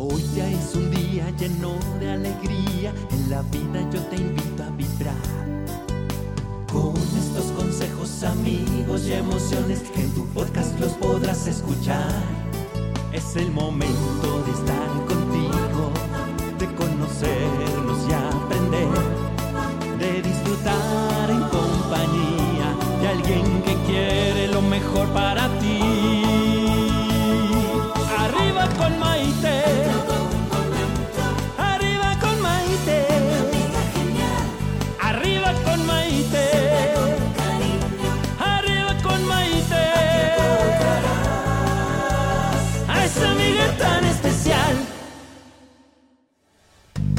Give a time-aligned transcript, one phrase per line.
[0.00, 4.70] Hoy ya es un día lleno de alegría, en la vida yo te invito a
[4.70, 5.16] vibrar.
[6.72, 12.14] Con estos consejos, amigos y emociones que en tu podcast los podrás escuchar.
[13.12, 15.90] Es el momento de estar contigo,
[16.60, 17.67] de conocernos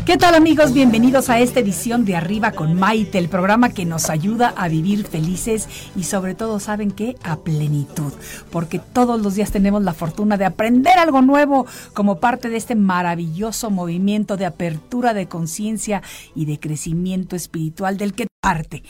[0.09, 0.73] ¿Qué tal amigos?
[0.73, 5.05] Bienvenidos a esta edición de Arriba con Maite, el programa que nos ayuda a vivir
[5.05, 7.15] felices y sobre todo, ¿saben qué?
[7.21, 8.11] A plenitud,
[8.49, 12.73] porque todos los días tenemos la fortuna de aprender algo nuevo como parte de este
[12.73, 16.01] maravilloso movimiento de apertura de conciencia
[16.33, 18.81] y de crecimiento espiritual del que parte.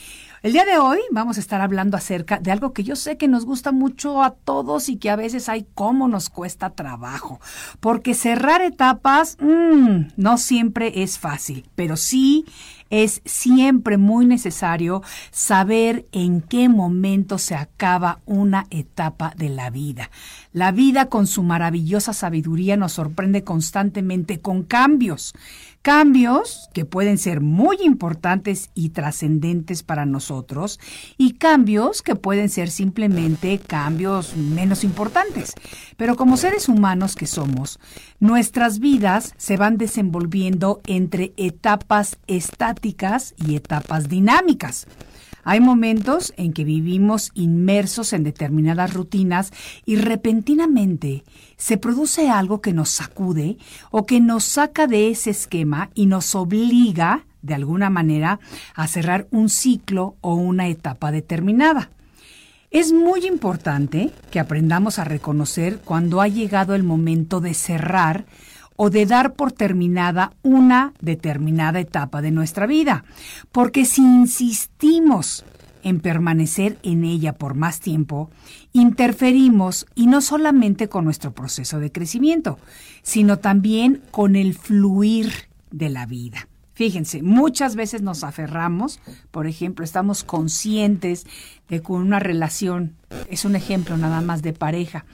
[0.42, 3.28] El día de hoy vamos a estar hablando acerca de algo que yo sé que
[3.28, 7.42] nos gusta mucho a todos y que a veces hay cómo nos cuesta trabajo.
[7.78, 12.46] Porque cerrar etapas mmm, no siempre es fácil, pero sí
[12.88, 20.10] es siempre muy necesario saber en qué momento se acaba una etapa de la vida.
[20.52, 25.34] La vida con su maravillosa sabiduría nos sorprende constantemente con cambios.
[25.82, 30.78] Cambios que pueden ser muy importantes y trascendentes para nosotros
[31.16, 35.54] y cambios que pueden ser simplemente cambios menos importantes.
[35.96, 37.78] Pero como seres humanos que somos,
[38.18, 44.86] nuestras vidas se van desenvolviendo entre etapas estáticas y etapas dinámicas.
[45.44, 49.52] Hay momentos en que vivimos inmersos en determinadas rutinas
[49.86, 51.24] y repentinamente
[51.60, 53.58] se produce algo que nos sacude
[53.90, 58.40] o que nos saca de ese esquema y nos obliga, de alguna manera,
[58.74, 61.90] a cerrar un ciclo o una etapa determinada.
[62.70, 68.24] Es muy importante que aprendamos a reconocer cuando ha llegado el momento de cerrar
[68.76, 73.04] o de dar por terminada una determinada etapa de nuestra vida.
[73.52, 75.44] Porque si insistimos
[75.82, 78.30] en permanecer en ella por más tiempo,
[78.72, 82.58] interferimos y no solamente con nuestro proceso de crecimiento,
[83.02, 85.32] sino también con el fluir
[85.70, 86.48] de la vida.
[86.80, 91.26] Fíjense, muchas veces nos aferramos, por ejemplo, estamos conscientes
[91.68, 92.96] de que una relación,
[93.28, 95.04] es un ejemplo nada más de pareja,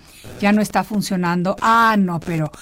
[0.40, 1.56] ya no está funcionando.
[1.60, 2.52] Ah, no, pero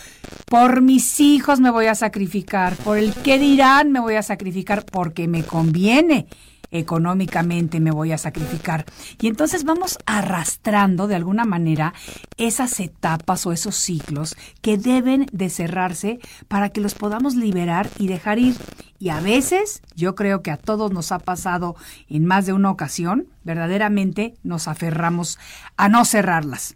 [0.47, 4.87] por mis hijos me voy a sacrificar, por el qué dirán me voy a sacrificar,
[4.87, 6.27] porque me conviene
[6.75, 8.85] económicamente me voy a sacrificar.
[9.21, 11.95] Y entonces vamos arrastrando de alguna manera
[12.37, 16.19] esas etapas o esos ciclos que deben de cerrarse
[16.49, 18.57] para que los podamos liberar y dejar ir.
[18.99, 21.77] Y a veces, yo creo que a todos nos ha pasado
[22.09, 25.39] en más de una ocasión, verdaderamente nos aferramos
[25.77, 26.75] a no cerrarlas.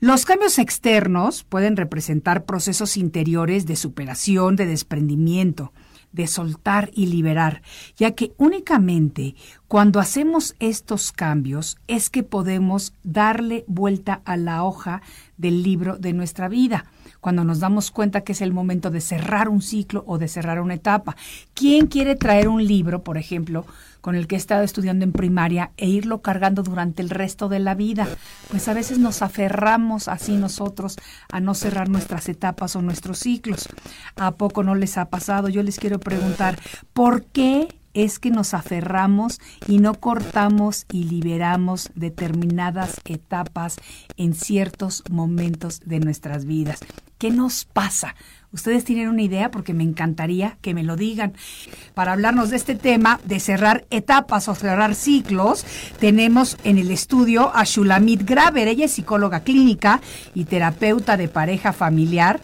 [0.00, 5.72] Los cambios externos pueden representar procesos interiores de superación, de desprendimiento
[6.12, 7.62] de soltar y liberar,
[7.96, 9.34] ya que únicamente
[9.68, 15.02] cuando hacemos estos cambios es que podemos darle vuelta a la hoja
[15.36, 16.86] del libro de nuestra vida,
[17.20, 20.60] cuando nos damos cuenta que es el momento de cerrar un ciclo o de cerrar
[20.60, 21.16] una etapa.
[21.54, 23.66] ¿Quién quiere traer un libro, por ejemplo,
[24.00, 27.58] con el que he estado estudiando en primaria e irlo cargando durante el resto de
[27.58, 28.08] la vida.
[28.50, 30.96] Pues a veces nos aferramos así nosotros
[31.30, 33.68] a no cerrar nuestras etapas o nuestros ciclos.
[34.16, 35.48] ¿A poco no les ha pasado?
[35.48, 36.58] Yo les quiero preguntar,
[36.92, 43.76] ¿por qué es que nos aferramos y no cortamos y liberamos determinadas etapas
[44.16, 46.80] en ciertos momentos de nuestras vidas.
[47.18, 48.14] ¿Qué nos pasa?
[48.52, 51.34] Ustedes tienen una idea porque me encantaría que me lo digan.
[51.94, 55.64] Para hablarnos de este tema de cerrar etapas o cerrar ciclos,
[56.00, 58.66] tenemos en el estudio a Shulamit Graver.
[58.66, 60.00] Ella es psicóloga clínica
[60.34, 62.40] y terapeuta de pareja familiar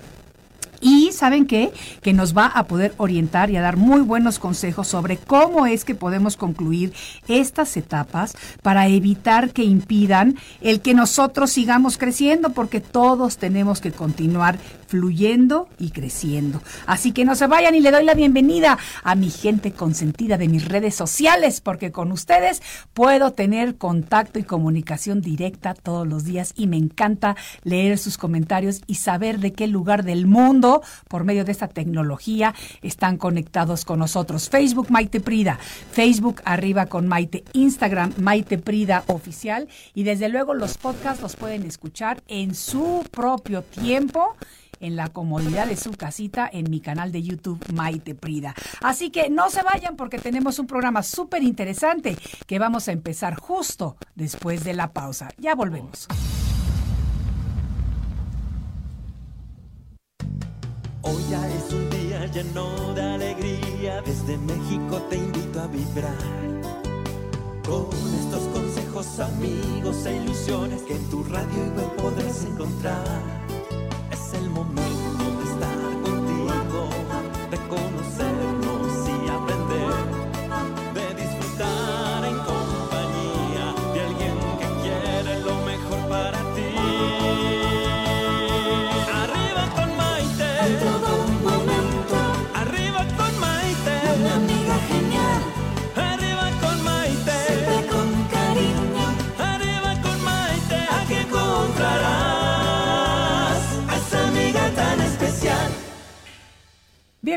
[0.80, 1.72] y saben qué?
[2.02, 5.84] Que nos va a poder orientar y a dar muy buenos consejos sobre cómo es
[5.84, 6.92] que podemos concluir
[7.28, 13.92] estas etapas para evitar que impidan el que nosotros sigamos creciendo, porque todos tenemos que
[13.92, 16.62] continuar fluyendo y creciendo.
[16.86, 20.48] Así que no se vayan y le doy la bienvenida a mi gente consentida de
[20.48, 22.62] mis redes sociales, porque con ustedes
[22.94, 28.82] puedo tener contacto y comunicación directa todos los días y me encanta leer sus comentarios
[28.86, 33.98] y saber de qué lugar del mundo, por medio de esta tecnología, están conectados con
[33.98, 34.48] nosotros.
[34.48, 35.58] Facebook Maite Prida,
[35.92, 41.64] Facebook arriba con Maite, Instagram Maite Prida oficial y desde luego los podcasts los pueden
[41.64, 44.36] escuchar en su propio tiempo
[44.80, 48.54] en la comodidad de su casita en mi canal de YouTube Maite Prida.
[48.82, 53.36] Así que no se vayan porque tenemos un programa súper interesante que vamos a empezar
[53.36, 55.28] justo después de la pausa.
[55.38, 56.08] Ya volvemos.
[61.02, 66.16] Hoy ya es un día lleno de alegría, desde México te invito a vibrar.
[67.64, 67.88] Con
[68.20, 73.45] estos consejos, amigos e ilusiones que en tu radio y web podrás encontrar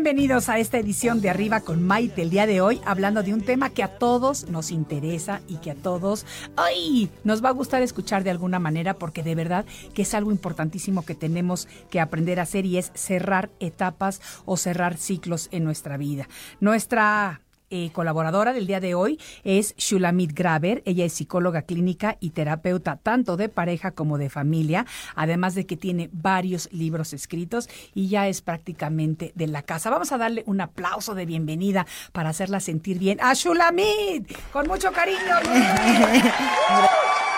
[0.02, 3.42] Bienvenidos a esta edición de Arriba con Maite el día de hoy, hablando de un
[3.42, 6.26] tema que a todos nos interesa y que a todos
[6.56, 7.10] ¡ay!
[7.26, 11.04] nos va a gustar escuchar de alguna manera porque de verdad que es algo importantísimo
[11.04, 15.98] que tenemos que aprender a hacer y es cerrar etapas o cerrar ciclos en nuestra
[15.98, 16.30] vida.
[16.62, 20.82] Nuestra eh, colaboradora del día de hoy es Shulamit Graver.
[20.86, 24.86] Ella es psicóloga clínica y terapeuta tanto de pareja como de familia,
[25.16, 29.90] además de que tiene varios libros escritos y ya es prácticamente de la casa.
[29.90, 34.92] Vamos a darle un aplauso de bienvenida para hacerla sentir bien a Shulamit, con mucho
[34.92, 35.20] cariño.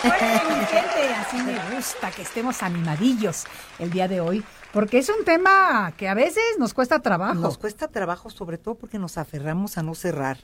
[0.00, 3.44] gente, así me gusta que estemos animadillos
[3.78, 7.34] el día de hoy porque es un tema que a veces nos cuesta trabajo.
[7.34, 10.38] Nos cuesta trabajo, sobre todo porque nos aferramos a no cerrar.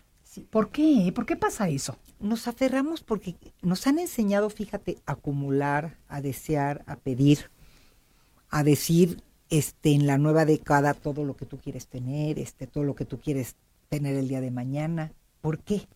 [0.51, 1.13] ¿Por qué?
[1.15, 1.97] ¿Por qué pasa eso?
[2.19, 7.51] Nos aferramos porque nos han enseñado, fíjate, a acumular, a desear, a pedir,
[8.51, 12.83] a decir este en la nueva década todo lo que tú quieres tener, este todo
[12.83, 13.55] lo que tú quieres
[13.89, 15.13] tener el día de mañana.
[15.41, 15.87] ¿Por qué?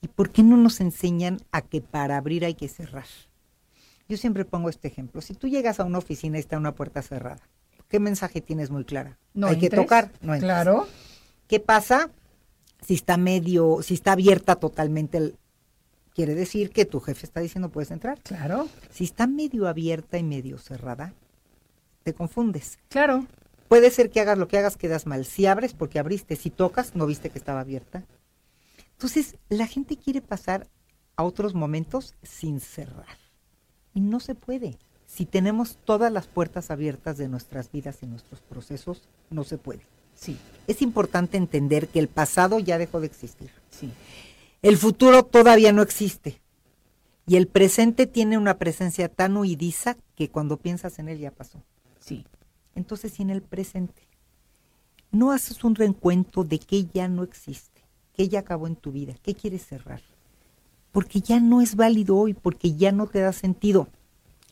[0.00, 3.06] ¿Y por qué no nos enseñan a que para abrir hay que cerrar?
[4.08, 5.20] Yo siempre pongo este ejemplo.
[5.20, 7.42] Si tú llegas a una oficina y está una puerta cerrada,
[7.88, 9.18] ¿qué mensaje tienes muy clara?
[9.34, 10.48] No Hay que tocar, no entres.
[10.48, 10.86] Claro.
[11.46, 12.10] ¿Qué pasa
[12.80, 15.36] si está medio, si está abierta totalmente el,
[16.14, 18.20] quiere decir que tu jefe está diciendo puedes entrar?
[18.22, 18.68] Claro.
[18.90, 21.12] Si está medio abierta y medio cerrada,
[22.02, 22.78] te confundes.
[22.88, 23.26] Claro.
[23.68, 25.26] Puede ser que hagas lo que hagas, quedas mal.
[25.26, 26.36] Si abres, porque abriste.
[26.36, 28.04] Si tocas, no viste que estaba abierta.
[28.98, 30.66] Entonces, la gente quiere pasar
[31.14, 33.16] a otros momentos sin cerrar.
[33.94, 34.76] Y no se puede.
[35.06, 39.86] Si tenemos todas las puertas abiertas de nuestras vidas y nuestros procesos, no se puede.
[40.16, 40.36] Sí.
[40.66, 43.52] Es importante entender que el pasado ya dejó de existir.
[43.70, 43.92] Sí.
[44.62, 46.40] El futuro todavía no existe.
[47.24, 51.62] Y el presente tiene una presencia tan huidiza que cuando piensas en él ya pasó.
[52.00, 52.26] Sí.
[52.74, 54.08] Entonces, si en el presente
[55.12, 57.77] no haces un reencuentro de qué ya no existe,
[58.18, 60.02] qué ya acabó en tu vida, qué quieres cerrar,
[60.90, 63.86] porque ya no es válido hoy, porque ya no te da sentido.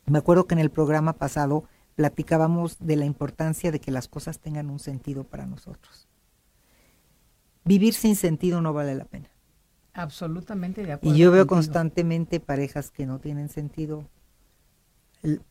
[0.07, 1.65] Me acuerdo que en el programa pasado
[1.97, 6.07] platicábamos de la importancia de que las cosas tengan un sentido para nosotros.
[7.65, 9.29] Vivir sin sentido no vale la pena.
[9.95, 11.17] Absolutamente de acuerdo.
[11.17, 11.57] Y yo veo contigo.
[11.57, 14.09] constantemente parejas que no tienen sentido,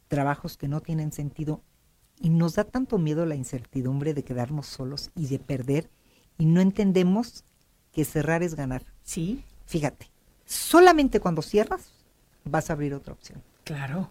[0.08, 1.60] trabajos que no tienen sentido,
[2.22, 5.90] y nos da tanto miedo la incertidumbre de quedarnos solos y de perder,
[6.38, 7.44] y no entendemos
[7.96, 8.84] que cerrar es ganar.
[9.04, 10.12] Sí, Fíjate,
[10.46, 11.90] solamente cuando cierras
[12.44, 13.42] vas a abrir otra opción.
[13.64, 14.10] claro.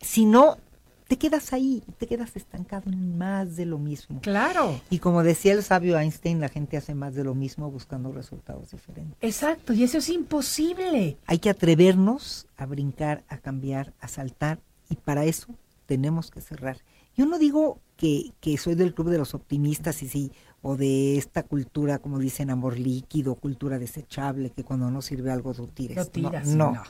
[0.00, 0.58] Si no,
[1.06, 4.20] te quedas ahí, te quedas estancado en más de lo mismo.
[4.20, 4.80] Claro.
[4.90, 8.72] Y como decía el sabio Einstein, la gente hace más de lo mismo buscando resultados
[8.72, 9.16] diferentes.
[9.20, 11.18] Exacto, y eso es imposible.
[11.26, 14.58] Hay que atrevernos a brincar, a cambiar, a saltar,
[14.90, 15.54] y para eso
[15.86, 16.78] tenemos que cerrar.
[17.16, 20.32] Yo no digo que, que soy del club de los optimistas y sí,
[20.62, 25.52] o de esta cultura, como dicen, amor líquido, cultura desechable, que cuando no sirve algo
[25.52, 25.96] lo tires.
[25.96, 26.82] Lo tiras, no, no.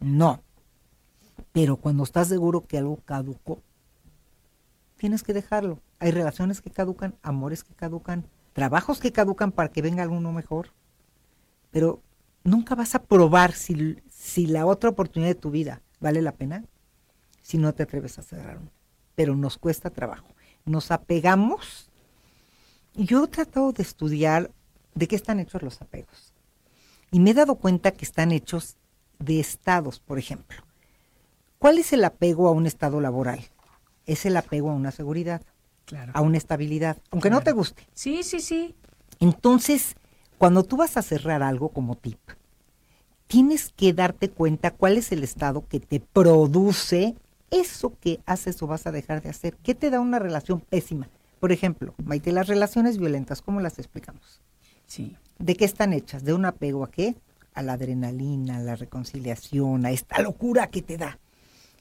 [0.00, 0.42] no.
[1.52, 3.62] Pero cuando estás seguro que algo caducó,
[4.96, 5.80] tienes que dejarlo.
[5.98, 10.70] Hay relaciones que caducan, amores que caducan, trabajos que caducan para que venga alguno mejor.
[11.70, 12.02] Pero
[12.44, 16.64] nunca vas a probar si, si la otra oportunidad de tu vida vale la pena
[17.42, 18.70] si no te atreves a cerrar una.
[19.14, 20.28] Pero nos cuesta trabajo.
[20.64, 21.87] Nos apegamos.
[22.98, 24.50] Yo he tratado de estudiar
[24.94, 26.34] de qué están hechos los apegos.
[27.12, 28.76] Y me he dado cuenta que están hechos
[29.20, 30.58] de estados, por ejemplo.
[31.58, 33.40] ¿Cuál es el apego a un estado laboral?
[34.04, 35.42] Es el apego a una seguridad,
[35.84, 36.10] Claro.
[36.14, 37.86] a una estabilidad, aunque no te guste.
[37.94, 38.74] Sí, sí, sí.
[39.20, 39.94] Entonces,
[40.36, 42.18] cuando tú vas a cerrar algo como tip,
[43.28, 47.14] tienes que darte cuenta cuál es el estado que te produce
[47.50, 49.56] eso que haces o vas a dejar de hacer.
[49.62, 51.08] ¿Qué te da una relación pésima?
[51.40, 54.40] Por ejemplo, Maite, las relaciones violentas, ¿cómo las explicamos?
[54.86, 55.16] Sí.
[55.38, 56.24] ¿De qué están hechas?
[56.24, 57.16] ¿De un apego a qué?
[57.54, 61.18] A la adrenalina, a la reconciliación, a esta locura que te da.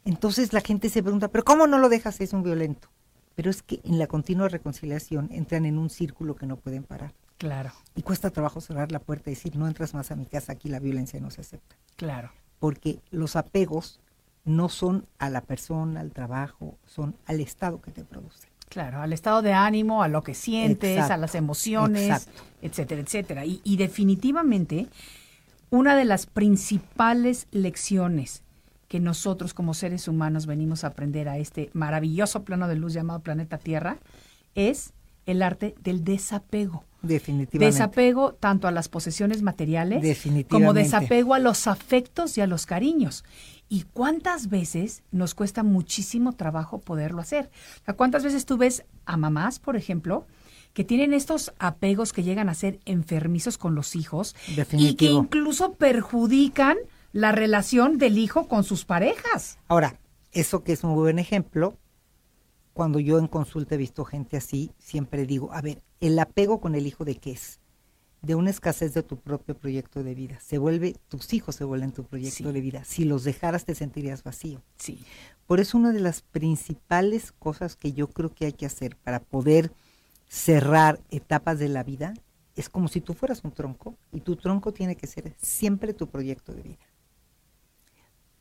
[0.05, 2.89] Entonces la gente se pregunta, ¿pero cómo no lo dejas si es un violento?
[3.35, 7.13] Pero es que en la continua reconciliación entran en un círculo que no pueden parar.
[7.37, 10.53] Claro, Y cuesta trabajo cerrar la puerta y decir, no entras más a mi casa,
[10.53, 11.75] aquí la violencia no se acepta.
[11.95, 12.31] claro.
[12.59, 13.99] Porque los apegos
[14.43, 18.47] no son a la persona, al trabajo, son al estado que te produce.
[18.69, 22.43] Claro, al estado de ánimo, a lo que sientes, Exacto, a las emociones, exacto.
[22.62, 23.45] etcétera, etcétera.
[23.45, 24.88] Y, y definitivamente,
[25.69, 28.43] una de las principales lecciones
[28.88, 33.19] que nosotros como seres humanos venimos a aprender a este maravilloso plano de luz llamado
[33.19, 33.97] planeta Tierra
[34.55, 34.93] es
[35.25, 36.83] el arte del desapego.
[37.07, 37.73] Definitivamente.
[37.73, 43.23] Desapego tanto a las posesiones materiales como desapego a los afectos y a los cariños.
[43.69, 47.49] ¿Y cuántas veces nos cuesta muchísimo trabajo poderlo hacer?
[47.95, 50.25] ¿Cuántas veces tú ves a mamás, por ejemplo,
[50.73, 54.35] que tienen estos apegos que llegan a ser enfermizos con los hijos
[54.71, 56.77] y que incluso perjudican
[57.13, 59.57] la relación del hijo con sus parejas?
[59.67, 59.99] Ahora,
[60.31, 61.77] eso que es un buen ejemplo,
[62.77, 66.75] cuando yo en consulta he visto gente así, siempre digo, a ver, el apego con
[66.75, 67.60] el hijo de qué es?
[68.22, 70.39] De una escasez de tu propio proyecto de vida.
[70.39, 72.51] Se vuelve, tus hijos se vuelven tu proyecto Sí.
[72.51, 72.84] de vida.
[72.84, 74.62] Si los dejaras te sentirías vacío.
[74.77, 75.00] Sí.
[75.48, 79.22] Por eso una de las principales cosas que yo creo que hay que hacer para
[79.22, 79.72] poder
[80.29, 82.13] cerrar etapas de la vida
[82.55, 86.07] es como si tú fueras un tronco y tu tronco tiene que ser siempre tu
[86.10, 86.86] proyecto de vida.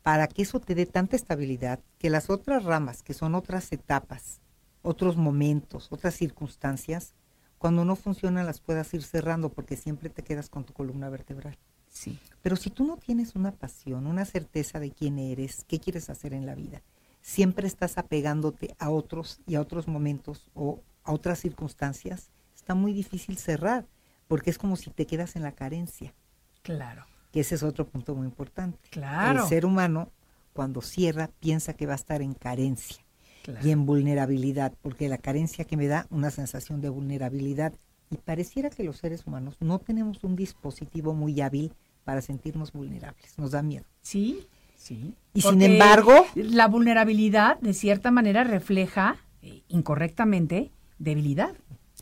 [0.07, 4.39] Para que eso te dé tanta estabilidad que las otras ramas, que son otras etapas,
[4.81, 7.13] otros momentos, otras circunstancias,
[7.57, 11.57] cuando no funcionan las puedas ir cerrando porque siempre te quedas con tu columna vertebral.
[11.89, 12.17] Sí.
[12.41, 16.31] Pero si tú no tienes una pasión, una certeza de quién eres, qué quieres hacer
[16.31, 16.83] en la vida,
[17.19, 22.93] siempre estás apegándote a otros y a otros momentos o a otras circunstancias, está muy
[22.93, 23.85] difícil cerrar,
[24.29, 26.13] porque es como si te quedas en la carencia,
[26.61, 27.05] Claro.
[27.31, 28.77] Que ese es otro punto muy importante.
[28.89, 29.43] Claro.
[29.43, 30.11] El ser humano,
[30.53, 33.03] cuando cierra, piensa que va a estar en carencia
[33.43, 33.65] Claro.
[33.65, 37.73] y en vulnerabilidad, porque la carencia que me da una sensación de vulnerabilidad.
[38.09, 41.73] Y pareciera que los seres humanos no tenemos un dispositivo muy hábil
[42.05, 43.85] para sentirnos vulnerables, nos da miedo.
[44.01, 45.13] Sí, sí.
[45.33, 51.53] Y sin embargo- La vulnerabilidad, de cierta manera, refleja eh, incorrectamente debilidad.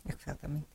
[0.04, 0.68] Exactamente.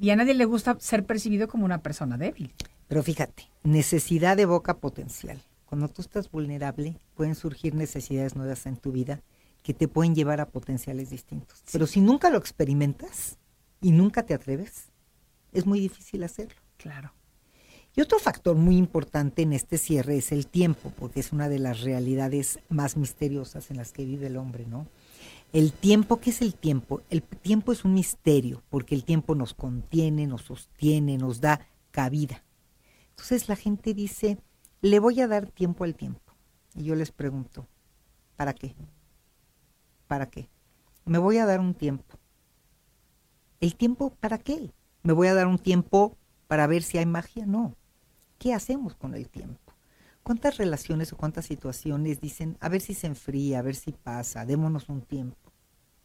[0.00, 2.52] Y a nadie le gusta ser percibido como una persona débil.
[2.92, 5.40] Pero fíjate, necesidad de boca potencial.
[5.64, 9.22] Cuando tú estás vulnerable, pueden surgir necesidades nuevas en tu vida
[9.62, 11.62] que te pueden llevar a potenciales distintos.
[11.72, 13.38] Pero si nunca lo experimentas
[13.80, 14.90] y nunca te atreves,
[15.54, 16.60] es muy difícil hacerlo.
[16.76, 17.14] Claro.
[17.96, 21.60] Y otro factor muy importante en este cierre es el tiempo, porque es una de
[21.60, 24.86] las realidades más misteriosas en las que vive el hombre, ¿no?
[25.54, 27.00] El tiempo, ¿qué es el tiempo?
[27.08, 32.44] El tiempo es un misterio, porque el tiempo nos contiene, nos sostiene, nos da cabida.
[33.12, 34.38] Entonces la gente dice,
[34.80, 36.20] le voy a dar tiempo al tiempo.
[36.74, 37.68] Y yo les pregunto,
[38.36, 38.74] ¿para qué?
[40.08, 40.48] ¿Para qué?
[41.04, 42.18] Me voy a dar un tiempo.
[43.60, 44.72] ¿El tiempo para qué?
[45.02, 46.16] ¿Me voy a dar un tiempo
[46.48, 47.46] para ver si hay magia?
[47.46, 47.76] No.
[48.38, 49.72] ¿Qué hacemos con el tiempo?
[50.22, 54.44] ¿Cuántas relaciones o cuántas situaciones dicen, a ver si se enfría, a ver si pasa,
[54.44, 55.52] démonos un tiempo?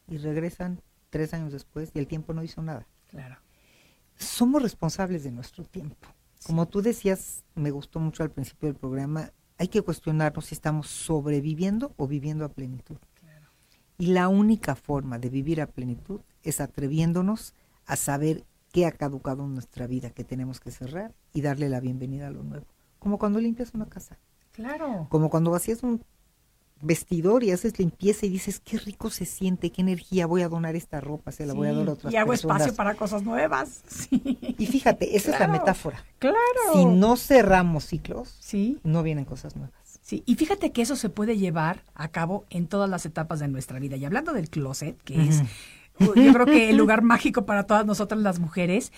[0.08, 2.86] Y regresan tres años después y el tiempo no hizo nada.
[3.08, 3.38] Claro.
[4.16, 6.08] Somos responsables de nuestro tiempo.
[6.44, 10.88] Como tú decías, me gustó mucho al principio del programa, hay que cuestionarnos si estamos
[10.88, 12.96] sobreviviendo o viviendo a plenitud.
[13.98, 17.54] Y la única forma de vivir a plenitud es atreviéndonos
[17.84, 21.80] a saber qué ha caducado en nuestra vida, que tenemos que cerrar y darle la
[21.80, 22.66] bienvenida a lo nuevo.
[23.00, 24.18] Como cuando limpias una casa.
[24.52, 25.08] Claro.
[25.10, 26.04] Como cuando vacías un
[26.80, 30.76] vestidor y haces limpieza y dices, qué rico se siente, qué energía, voy a donar
[30.76, 32.58] esta ropa, se la voy a dar a otras y hago personas.
[32.60, 33.82] espacio para cosas nuevas.
[33.88, 34.38] Sí.
[34.58, 36.04] Y fíjate, esa es la metáfora.
[36.18, 36.36] Claro.
[36.74, 38.78] Si no cerramos ciclos, Sí.
[38.84, 39.74] no vienen cosas nuevas.
[40.02, 43.48] Sí, y fíjate que eso se puede llevar a cabo en todas las etapas de
[43.48, 43.96] nuestra vida.
[43.96, 45.42] Y hablando del closet, que es,
[45.98, 48.92] yo creo que el lugar mágico para todas nosotras las mujeres,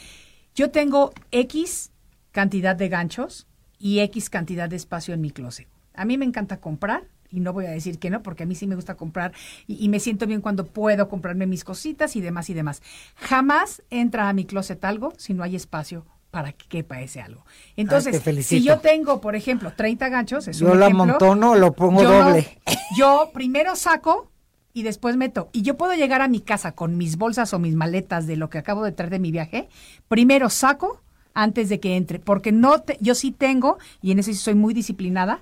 [0.55, 1.91] yo tengo X
[2.31, 3.47] cantidad de ganchos
[3.79, 5.67] y X cantidad de espacio en mi closet.
[5.95, 7.09] A mí me encanta comprar.
[7.33, 9.33] Y no voy a decir que no, porque a mí sí me gusta comprar
[9.67, 12.83] y, y me siento bien cuando puedo comprarme mis cositas y demás y demás.
[13.17, 17.45] Jamás entra a mi closet algo si no hay espacio para que quepa ese algo.
[17.77, 21.73] Entonces, si yo tengo, por ejemplo, 30 ganchos, es Yo un lo ejemplo, amontono, lo
[21.73, 22.59] pongo yo doble.
[22.97, 24.31] yo primero saco
[24.73, 25.49] y después meto.
[25.53, 28.49] Y yo puedo llegar a mi casa con mis bolsas o mis maletas de lo
[28.49, 29.69] que acabo de traer de mi viaje.
[30.09, 31.01] Primero saco
[31.35, 34.55] antes de que entre, porque no te- yo sí tengo, y en eso sí soy
[34.55, 35.41] muy disciplinada,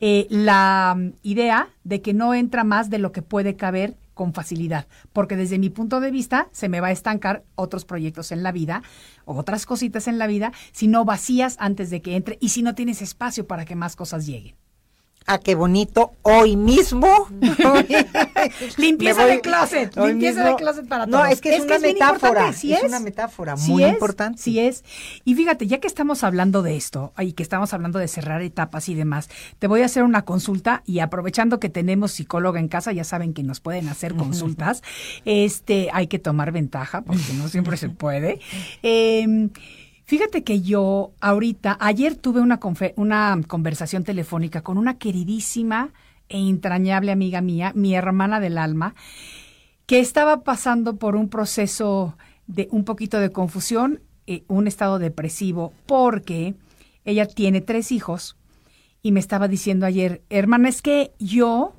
[0.00, 4.34] eh, la mm, idea de que no entra más de lo que puede caber con
[4.34, 8.42] facilidad, porque desde mi punto de vista se me va a estancar otros proyectos en
[8.42, 8.82] la vida,
[9.24, 12.74] otras cositas en la vida, si no vacías antes de que entre y si no
[12.74, 14.59] tienes espacio para que más cosas lleguen.
[15.26, 16.12] Ah, qué bonito.
[16.22, 17.28] Hoy mismo.
[18.78, 21.30] Limpieza voy- de closet, limpieza mismo- de closet para No, todos.
[21.32, 22.52] es que es, una metáfora.
[22.52, 24.40] sí es, es, una metáfora Sí muy importante.
[24.42, 24.82] Sí es.
[25.24, 28.88] Y fíjate, ya que estamos hablando de esto y que estamos hablando de cerrar etapas
[28.88, 32.92] y demás, te voy a hacer una consulta y aprovechando que tenemos psicóloga en casa,
[32.92, 34.82] ya saben que nos pueden hacer consultas.
[35.24, 38.40] Este, hay que tomar ventaja porque no siempre se puede.
[38.82, 39.48] Eh,
[40.10, 42.58] Fíjate que yo ahorita, ayer tuve una,
[42.96, 45.90] una conversación telefónica con una queridísima
[46.28, 48.96] e entrañable amiga mía, mi hermana del alma,
[49.86, 52.16] que estaba pasando por un proceso
[52.48, 56.56] de un poquito de confusión, eh, un estado depresivo, porque
[57.04, 58.36] ella tiene tres hijos
[59.02, 61.76] y me estaba diciendo ayer, hermana, es que yo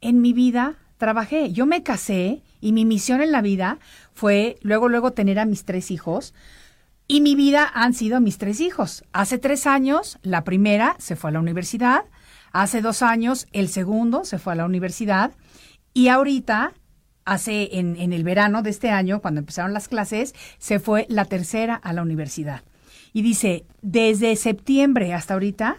[0.00, 3.78] en mi vida trabajé, yo me casé y mi misión en la vida
[4.14, 6.34] fue luego, luego tener a mis tres hijos.
[7.08, 9.04] Y mi vida han sido mis tres hijos.
[9.12, 12.04] Hace tres años, la primera se fue a la universidad.
[12.52, 15.32] Hace dos años, el segundo se fue a la universidad.
[15.94, 16.72] Y ahorita,
[17.24, 21.24] hace en, en el verano de este año, cuando empezaron las clases, se fue la
[21.24, 22.62] tercera a la universidad.
[23.12, 25.76] Y dice, desde septiembre hasta ahorita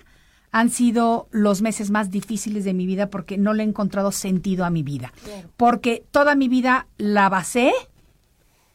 [0.53, 4.65] han sido los meses más difíciles de mi vida porque no le he encontrado sentido
[4.65, 5.11] a mi vida.
[5.57, 7.73] Porque toda mi vida la basé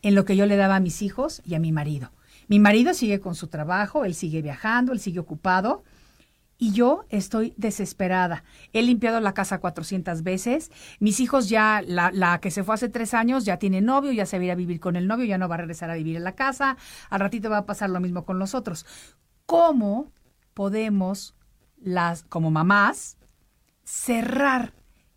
[0.03, 2.11] en lo que yo le daba a mis hijos y a mi marido.
[2.49, 5.85] Mi marido sigue con su trabajo, él sigue viajando, él sigue ocupado
[6.59, 8.43] y yo estoy desesperada.
[8.73, 10.73] He limpiado la casa 400 veces.
[10.99, 14.39] Mis hijos ya, la, que se fue hace tres años, ya tiene novio, ya se
[14.39, 16.17] va a ir a vivir con el novio, ya no va a regresar a vivir
[16.17, 16.77] en la casa.
[17.11, 18.87] Al ratito va a pasar lo mismo con los otros.
[19.47, 20.11] ¿Cómo
[20.53, 21.37] podemos,
[21.77, 23.19] las, como mamás,
[23.85, 24.75] cerrar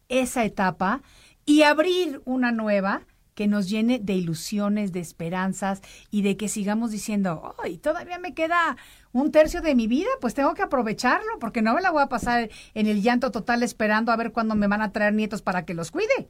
[0.09, 1.01] esa etapa
[1.45, 3.01] y abrir una nueva
[3.33, 8.33] que nos llene de ilusiones, de esperanzas y de que sigamos diciendo, ¡ay, todavía me
[8.33, 8.75] queda
[9.13, 10.09] un tercio de mi vida!
[10.19, 13.63] Pues tengo que aprovecharlo porque no me la voy a pasar en el llanto total
[13.63, 16.29] esperando a ver cuándo me van a traer nietos para que los cuide.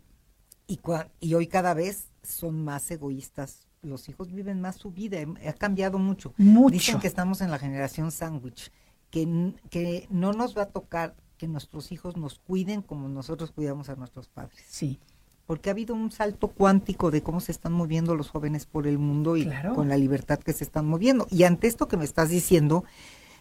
[0.68, 3.68] Y, cua- y hoy cada vez son más egoístas.
[3.82, 5.20] Los hijos viven más su vida.
[5.20, 6.34] em- Ha cambiado mucho.
[6.38, 6.72] Mucho.
[6.74, 8.72] Dicen que estamos en la generación sándwich,
[9.10, 13.90] que, que no nos va a tocar que nuestros hijos nos cuiden como nosotros cuidamos
[13.90, 14.64] a nuestros padres.
[14.68, 15.00] Sí,
[15.52, 18.98] Porque ha habido un salto cuántico de cómo se están moviendo los jóvenes por el
[18.98, 19.76] mundo y Claro.
[19.76, 21.28] con la libertad que se están moviendo.
[21.30, 22.86] Y ante esto que me estás diciendo,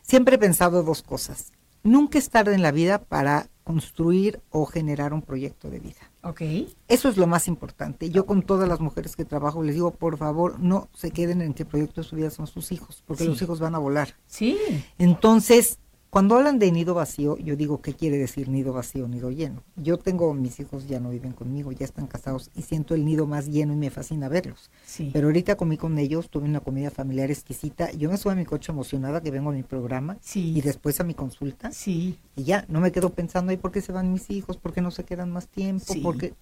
[0.03, 1.53] siempre he pensado dos cosas.
[1.85, 6.01] Nunca es tarde en la vida para construir o generar un proyecto de vida.
[6.25, 6.43] ok.
[6.89, 8.11] Eso es lo más importante.
[8.11, 11.55] Yo con todas las mujeres que trabajo les digo, por favor, no se queden en
[11.55, 13.29] que el proyecto de su vida son sus hijos, porque Sí.
[13.29, 14.17] los hijos van a volar.
[14.27, 14.59] Sí,
[14.99, 15.79] Entonces,
[16.11, 19.63] cuando hablan de nido vacío, yo digo, ¿qué quiere decir nido vacío, nido lleno?
[19.77, 23.27] Yo tengo, mis hijos ya no viven conmigo, ya están casados y siento el nido
[23.29, 24.71] más lleno y me fascina verlos.
[24.85, 25.11] sí.
[25.13, 27.93] Pero ahorita comí con ellos, tuve una comida familiar exquisita.
[27.93, 30.53] Yo me subo a mi coche emocionada que vengo a mi programa Sí.
[30.57, 31.71] y después a mi consulta.
[31.71, 34.57] sí, Y ya, no me quedo pensando, ¿y por qué se van mis hijos?
[34.57, 35.93] ¿Por qué no se quedan más tiempo?
[35.93, 36.01] Sí.
[36.01, 36.35] Porque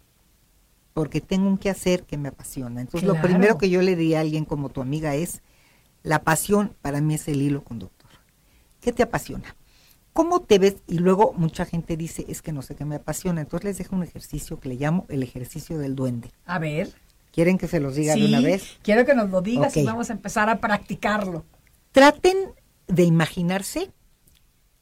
[0.94, 2.80] porque tengo un quehacer que me apasiona.
[2.80, 5.42] Entonces, lo primero que yo le diría a alguien como tu amiga es,
[6.02, 8.08] la pasión para mí es el hilo conductor.
[8.80, 9.54] ¿Qué te apasiona?
[10.18, 10.82] ¿Cómo te ves?
[10.88, 13.40] Y luego mucha gente dice, es que no sé qué me apasiona.
[13.40, 16.32] Entonces les dejo un ejercicio que le llamo el ejercicio del duende.
[16.44, 16.92] A ver.
[17.30, 18.80] ¿Quieren que se los diga sí, de una vez?
[18.82, 21.44] quiero que nos lo digas y vamos a empezar a practicarlo.
[21.92, 22.36] Traten
[22.88, 23.92] de imaginarse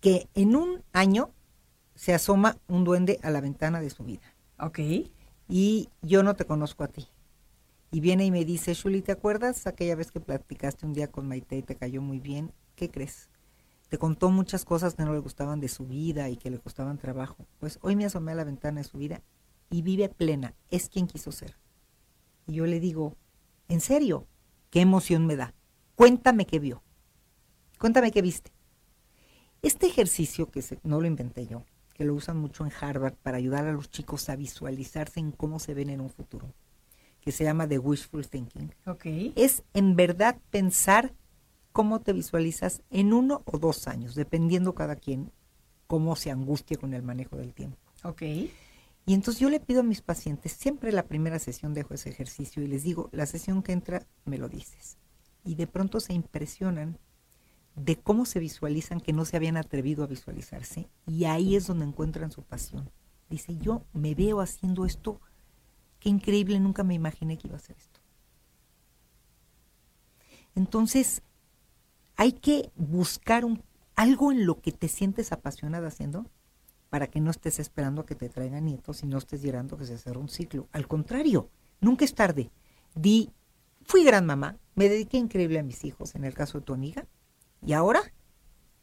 [0.00, 1.34] que en un año
[1.94, 4.22] se asoma un duende a la ventana de su vida.
[4.58, 4.78] Ok,
[5.50, 7.08] y yo no te conozco a ti.
[7.90, 11.28] Y viene y me dice, Shuli, ¿te acuerdas aquella vez que platicaste un día con
[11.28, 12.54] Maite y te cayó muy bien?
[12.74, 13.28] ¿Qué crees?
[13.88, 16.98] Te contó muchas cosas que no le gustaban de su vida y que le costaban
[16.98, 17.46] trabajo.
[17.60, 19.22] Pues hoy me asomé a la ventana de su vida
[19.70, 21.56] y vive plena, es quien quiso ser.
[22.46, 23.16] Y yo le digo,
[23.68, 24.26] ¿en serio?
[24.70, 25.54] ¿Qué emoción me da?
[25.94, 26.82] Cuéntame qué vio.
[27.78, 28.52] Cuéntame qué viste.
[29.62, 33.66] Este ejercicio, que no lo inventé yo, que lo usan mucho en Harvard para ayudar
[33.66, 36.52] a los chicos a visualizarse en cómo se ven en un futuro,
[37.20, 39.32] que se llama The Wishful Thinking, okay.
[39.34, 41.14] es en verdad pensar
[41.76, 45.30] cómo te visualizas en uno o dos años, dependiendo cada quien
[45.86, 47.76] cómo se angustie con el manejo del tiempo.
[48.02, 48.50] Okay.
[49.04, 52.62] Y entonces yo le pido a mis pacientes, siempre la primera sesión dejo ese ejercicio
[52.62, 54.96] y les digo, la sesión que entra me lo dices.
[55.44, 56.98] Y de pronto se impresionan
[57.74, 61.84] de cómo se visualizan que no se habían atrevido a visualizarse y ahí es donde
[61.84, 62.90] encuentran su pasión.
[63.28, 65.20] Dice, yo me veo haciendo esto,
[66.00, 68.00] qué increíble, nunca me imaginé que iba a hacer esto.
[70.54, 71.20] Entonces,
[72.16, 73.62] hay que buscar un,
[73.94, 76.26] algo en lo que te sientes apasionada haciendo
[76.90, 79.86] para que no estés esperando a que te traigan nietos y no estés llorando que
[79.86, 80.68] se cerró un ciclo.
[80.72, 81.50] Al contrario,
[81.80, 82.50] nunca es tarde.
[82.94, 83.30] Di,
[83.84, 87.06] fui gran mamá, me dediqué increíble a mis hijos, en el caso de tu amiga,
[87.64, 88.00] y ahora,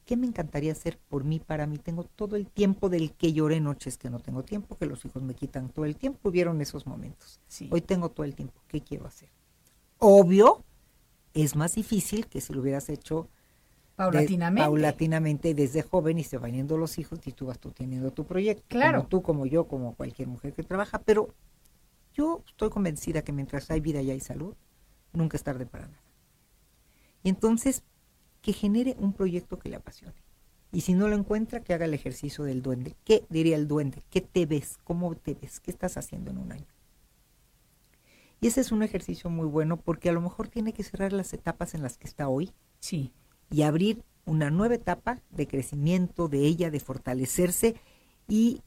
[0.05, 1.77] ¿qué me encantaría hacer por mí, para mí?
[1.77, 5.23] Tengo todo el tiempo del que lloré noches que no tengo tiempo, que los hijos
[5.23, 7.39] me quitan todo el tiempo, vieron esos momentos.
[7.71, 9.29] Hoy tengo todo el tiempo, ¿qué quiero hacer?
[9.99, 10.63] Obvio,
[11.33, 13.29] es más difícil que si lo hubieras hecho
[13.95, 14.63] Paulatinamente.
[14.63, 18.25] paulatinamente desde joven y se van yendo los hijos y tú vas tú teniendo tu
[18.25, 18.63] proyecto.
[18.67, 18.99] Claro.
[18.99, 20.99] Como tú, como yo, como cualquier mujer que trabaja.
[20.99, 21.29] Pero
[22.13, 24.55] yo estoy convencida que mientras hay vida y hay salud,
[25.11, 26.01] nunca es tarde para nada.
[27.23, 27.83] Y entonces,
[28.41, 30.15] que genere un proyecto que le apasione.
[30.71, 32.95] Y si no lo encuentra, que haga el ejercicio del duende.
[33.05, 34.03] ¿Qué diría el duende?
[34.09, 34.77] ¿Qué te ves?
[34.83, 35.59] ¿Cómo te ves?
[35.59, 36.65] ¿Qué estás haciendo en un año?
[38.43, 41.33] Y ese es un ejercicio muy bueno porque a lo mejor tiene que cerrar las
[41.33, 42.51] etapas en las que está hoy.
[42.79, 43.11] Sí
[43.53, 47.75] y abrir una nueva etapa de crecimiento de ella, de fortalecerse
[48.27, 48.61] y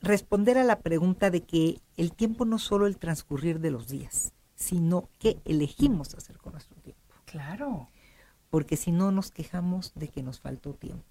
[0.00, 3.88] responder a la pregunta de que el tiempo no es solo el transcurrir de los
[3.88, 7.02] días, sino qué elegimos hacer con nuestro tiempo.
[7.26, 7.90] Claro.
[8.48, 11.04] Porque si no nos quejamos de que nos faltó tiempo.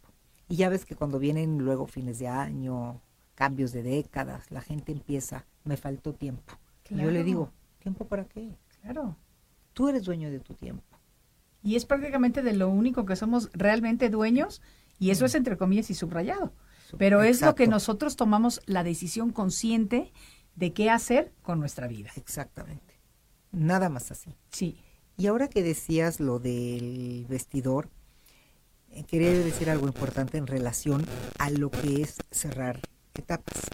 [0.47, 2.99] Y ya ves que cuando vienen luego fines de año,
[3.35, 6.53] cambios de décadas, la gente empieza, me faltó tiempo.
[6.89, 8.57] Y yo le digo, ¿tiempo para qué?
[8.81, 9.17] Claro.
[9.73, 10.83] Tú eres dueño de tu tiempo.
[11.61, 14.61] Y es prácticamente de lo único que somos realmente dueños,
[14.97, 16.53] y eso es entre comillas y subrayado.
[16.97, 20.11] Pero es lo que nosotros tomamos la decisión consciente
[20.55, 22.09] de qué hacer con nuestra vida.
[22.15, 22.99] Exactamente.
[23.51, 24.35] Nada más así.
[24.51, 24.77] Sí.
[25.17, 27.89] Y ahora que decías lo del vestidor,
[28.91, 31.05] eh, quería decir algo importante en relación
[31.37, 32.81] a lo que es cerrar
[33.13, 33.69] etapas.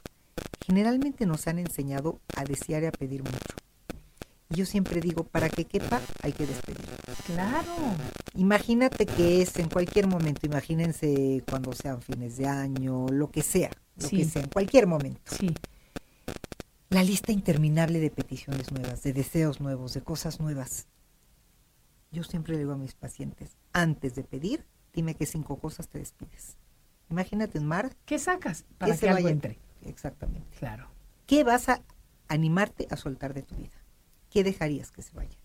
[0.66, 3.65] Generalmente nos han enseñado a desear y a pedir mucho.
[4.50, 6.86] Yo siempre digo, para que quepa hay que despedir.
[7.26, 7.76] Claro.
[8.36, 13.72] Imagínate que es en cualquier momento, imagínense cuando sean fines de año, lo que sea,
[13.96, 15.20] lo que sea, en cualquier momento.
[15.26, 15.54] Sí.
[16.90, 20.88] La lista interminable de peticiones nuevas, de deseos nuevos, de cosas nuevas.
[22.12, 26.58] Yo siempre digo a mis pacientes, antes de pedir, dime qué cinco cosas te despides.
[27.10, 27.96] Imagínate un mar.
[28.06, 29.60] ¿Qué sacas para que algo entre?
[29.84, 30.58] Exactamente.
[30.58, 30.88] Claro.
[31.26, 31.82] ¿Qué vas a
[32.28, 33.85] animarte a soltar de tu vida?
[34.36, 35.38] ¿Qué dejarías que se vaya?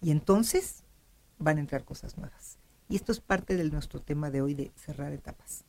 [0.00, 0.82] Y entonces
[1.38, 2.58] van a entrar cosas nuevas.
[2.88, 5.64] Y esto es parte de nuestro tema de hoy de cerrar etapas.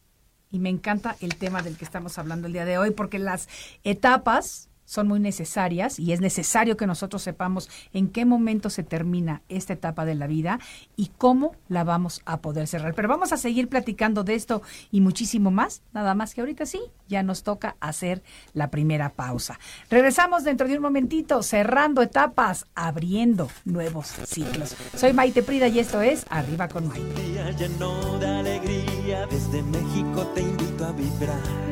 [0.49, 3.47] Y me encanta el tema del que estamos hablando el día de hoy, porque las
[3.83, 9.41] etapas son muy necesarias y es necesario que nosotros sepamos en qué momento se termina
[9.49, 10.59] esta etapa de la vida
[10.95, 12.93] y cómo la vamos a poder cerrar.
[12.93, 16.81] Pero vamos a seguir platicando de esto y muchísimo más, nada más que ahorita sí,
[17.07, 19.59] ya nos toca hacer la primera pausa.
[19.89, 24.75] Regresamos dentro de un momentito, cerrando etapas, abriendo nuevos ciclos.
[24.95, 27.23] Soy Maite Prida y esto es Arriba con Maite.
[27.23, 31.63] Día lleno de alegría, desde México te invito a vibrar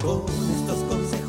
[0.00, 0.22] con
[0.54, 1.23] estos consejos,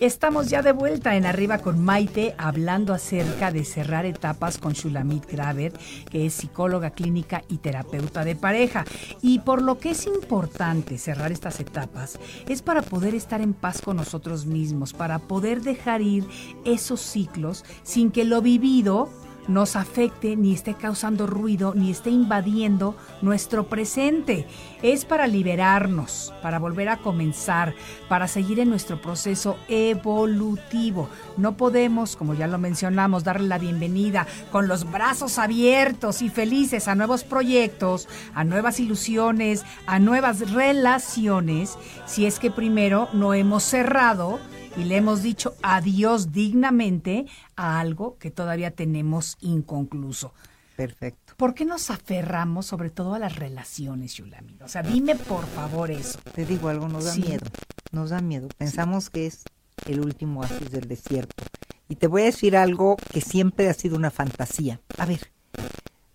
[0.00, 5.30] Estamos ya de vuelta en Arriba con Maite hablando acerca de cerrar etapas con Shulamit
[5.30, 5.74] Graver,
[6.10, 8.86] que es psicóloga clínica y terapeuta de pareja.
[9.20, 13.82] Y por lo que es importante cerrar estas etapas es para poder estar en paz
[13.82, 16.26] con nosotros mismos, para poder dejar ir
[16.64, 19.10] esos ciclos sin que lo vivido
[19.48, 24.46] nos afecte, ni esté causando ruido, ni esté invadiendo nuestro presente.
[24.82, 27.74] Es para liberarnos, para volver a comenzar,
[28.08, 31.08] para seguir en nuestro proceso evolutivo.
[31.36, 36.88] No podemos, como ya lo mencionamos, darle la bienvenida con los brazos abiertos y felices
[36.88, 41.76] a nuevos proyectos, a nuevas ilusiones, a nuevas relaciones,
[42.06, 44.38] si es que primero no hemos cerrado
[44.76, 50.32] y le hemos dicho adiós dignamente a algo que todavía tenemos inconcluso.
[50.76, 51.34] Perfecto.
[51.36, 54.56] ¿Por qué nos aferramos sobre todo a las relaciones, Yulami?
[54.62, 56.18] O sea, dime por favor eso.
[56.34, 57.22] Te digo algo, nos da Sí.
[57.22, 57.46] miedo.
[57.92, 58.48] Nos da miedo.
[58.56, 59.44] Pensamos que es
[59.86, 61.44] el último oasis del desierto.
[61.88, 64.80] Y te voy a decir algo que siempre ha sido una fantasía.
[64.96, 65.30] A ver,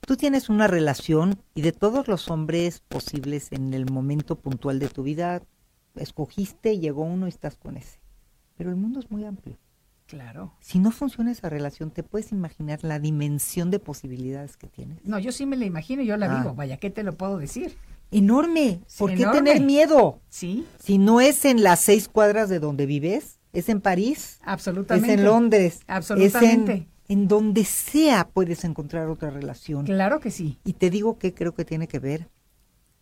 [0.02, 4.88] tú tienes una relación y de todos los hombres posibles en el momento puntual de
[4.88, 5.41] tu vida,
[5.96, 8.00] escogiste, llegó uno y estás con ese.
[8.58, 9.58] Pero el mundo es muy amplio.
[10.08, 10.54] Claro.
[10.60, 15.04] Si no funciona esa relación, ¿te puedes imaginar la dimensión de posibilidades que tienes?
[15.04, 16.41] No, yo sí me la imagino, yo la Ah.
[16.41, 16.54] vivo.
[16.56, 17.76] Vaya, ¿qué te lo puedo decir?
[18.12, 18.82] Enorme.
[18.86, 19.39] Sí, ¿Por qué enorme.
[19.41, 20.20] tener miedo?
[20.30, 25.13] Sí, Si no es en las seis cuadras de donde vives, es en París, absolutamente.
[25.13, 26.74] es en Londres, Absolutamente.
[26.74, 29.86] es en, en donde sea puedes encontrar otra relación.
[29.86, 30.60] Claro que sí.
[30.63, 32.30] Y te digo que creo que tiene que ver.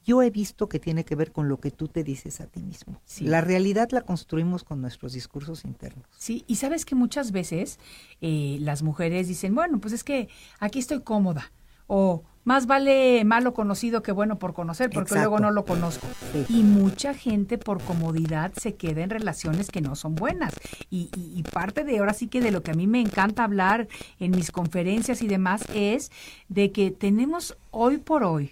[0.06, 2.62] Yo he visto que tiene que ver con lo que tú te dices a ti
[2.62, 3.00] mismo.
[3.06, 3.26] Sí.
[3.26, 6.06] La realidad la construimos con nuestros discursos internos.
[6.18, 7.80] Sí, y sabes que muchas veces
[8.22, 10.28] eh, las mujeres dicen, bueno, pues es que
[10.60, 11.52] aquí estoy cómoda.
[11.88, 15.30] O más vale malo conocido que bueno por conocer, porque Exacto.
[15.30, 16.08] luego no lo conozco.
[16.34, 16.46] Sí.
[16.50, 20.54] Y mucha gente por comodidad se queda en relaciones que no son buenas.
[20.90, 23.44] Y, y- y parte de ahora sí que de lo que a mí me encanta
[23.44, 23.88] hablar
[24.20, 26.12] en mis conferencias y demás es
[26.50, 28.52] de que tenemos hoy por hoy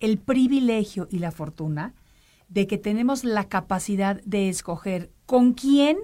[0.00, 1.94] el privilegio y la fortuna
[2.48, 5.98] de que tenemos la capacidad de escoger con quién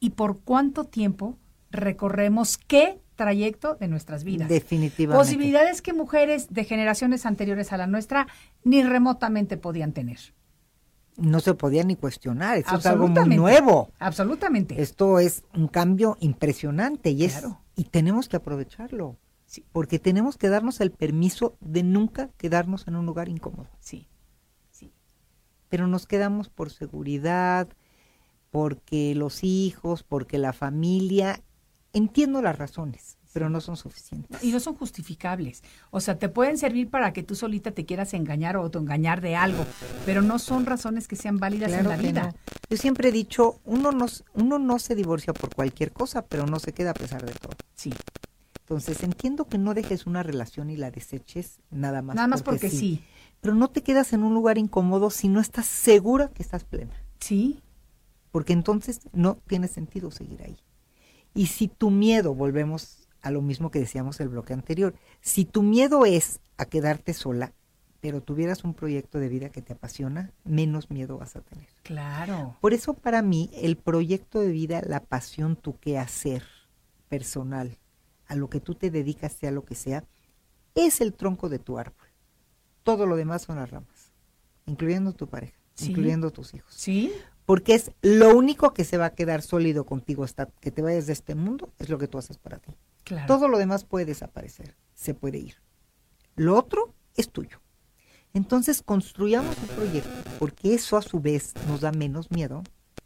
[0.00, 1.38] y por cuánto tiempo
[1.70, 4.48] recorremos qué trayecto de nuestras vidas.
[4.48, 5.18] Definitivamente.
[5.18, 8.26] Posibilidades que mujeres de generaciones anteriores a la nuestra
[8.64, 10.18] ni remotamente podían tener.
[11.16, 12.58] No se podía ni cuestionar.
[12.58, 13.90] Esto es algo muy nuevo.
[14.00, 14.82] Absolutamente.
[14.82, 17.60] Esto es un cambio impresionante y, es, Claro.
[17.76, 19.16] y tenemos que aprovecharlo.
[19.54, 19.64] Sí.
[19.70, 23.68] Porque tenemos que darnos el permiso de nunca quedarnos en un lugar incómodo.
[23.78, 24.08] Sí.
[24.72, 24.92] Sí.
[25.68, 27.68] Pero nos quedamos por seguridad,
[28.50, 31.40] porque los hijos, porque la familia.
[31.92, 34.42] Entiendo las razones, pero no son suficientes.
[34.42, 35.62] Y no son justificables.
[35.92, 39.36] O sea, te pueden servir para que tú solita te quieras engañar o autoengañar de
[39.36, 39.64] algo,
[40.04, 42.32] pero no son razones que sean válidas en la vida.
[42.32, 42.54] no.
[42.70, 46.58] Yo siempre he dicho, uno no, uno no se divorcia por cualquier cosa, pero no
[46.58, 47.52] se queda a pesar de todo.
[47.76, 47.92] Sí.
[48.64, 52.16] Entonces entiendo que no dejes una relación y la deseches nada más.
[52.16, 53.02] Nada más porque sí.
[53.42, 56.94] Pero no te quedas en un lugar incómodo si no estás segura que estás plena.
[57.20, 57.62] Sí.
[58.30, 60.56] Porque entonces no tiene sentido seguir ahí.
[61.34, 65.62] Y si tu miedo, volvemos a lo mismo que decíamos el bloque anterior, si tu
[65.62, 67.52] miedo es a quedarte sola,
[68.00, 71.68] pero tuvieras un proyecto de vida que te apasiona, menos miedo vas a tener.
[71.82, 72.56] Claro.
[72.60, 76.44] Por eso para mí el proyecto de vida, la pasión, tu qué hacer
[77.08, 77.78] personal,
[78.26, 80.04] a lo que tú te dedicas, sea lo que sea,
[80.74, 82.06] es el tronco de tu árbol.
[82.82, 84.12] Todo lo demás son las ramas,
[84.66, 85.90] incluyendo tu pareja, Sí.
[85.90, 86.72] incluyendo tus hijos.
[86.74, 87.12] Sí.
[87.46, 91.06] Porque es lo único que se va a quedar sólido contigo hasta que te vayas
[91.06, 92.72] de este mundo, es lo que tú haces para ti.
[93.04, 93.26] Claro.
[93.26, 95.56] Todo lo demás puede desaparecer, se puede ir.
[96.36, 97.60] Lo otro es tuyo.
[98.32, 102.62] Entonces construyamos un proyecto, porque eso a su vez nos da menos miedo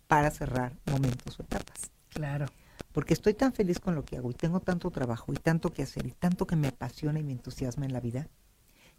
[0.06, 1.90] para cerrar momentos o etapas.
[2.10, 2.46] Claro.
[2.98, 5.84] Porque estoy tan feliz con lo que hago y tengo tanto trabajo y tanto que
[5.84, 8.26] hacer y tanto que me apasiona y me entusiasma en la vida,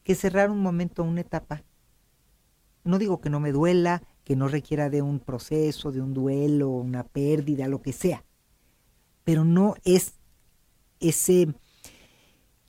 [0.05, 1.65] que cerrar un momento, una etapa,
[2.85, 6.69] no digo que no me duela, que no requiera de un proceso, de un duelo,
[6.69, 8.23] una pérdida, lo que sea,
[9.25, 10.13] pero no es
[11.01, 11.53] ese,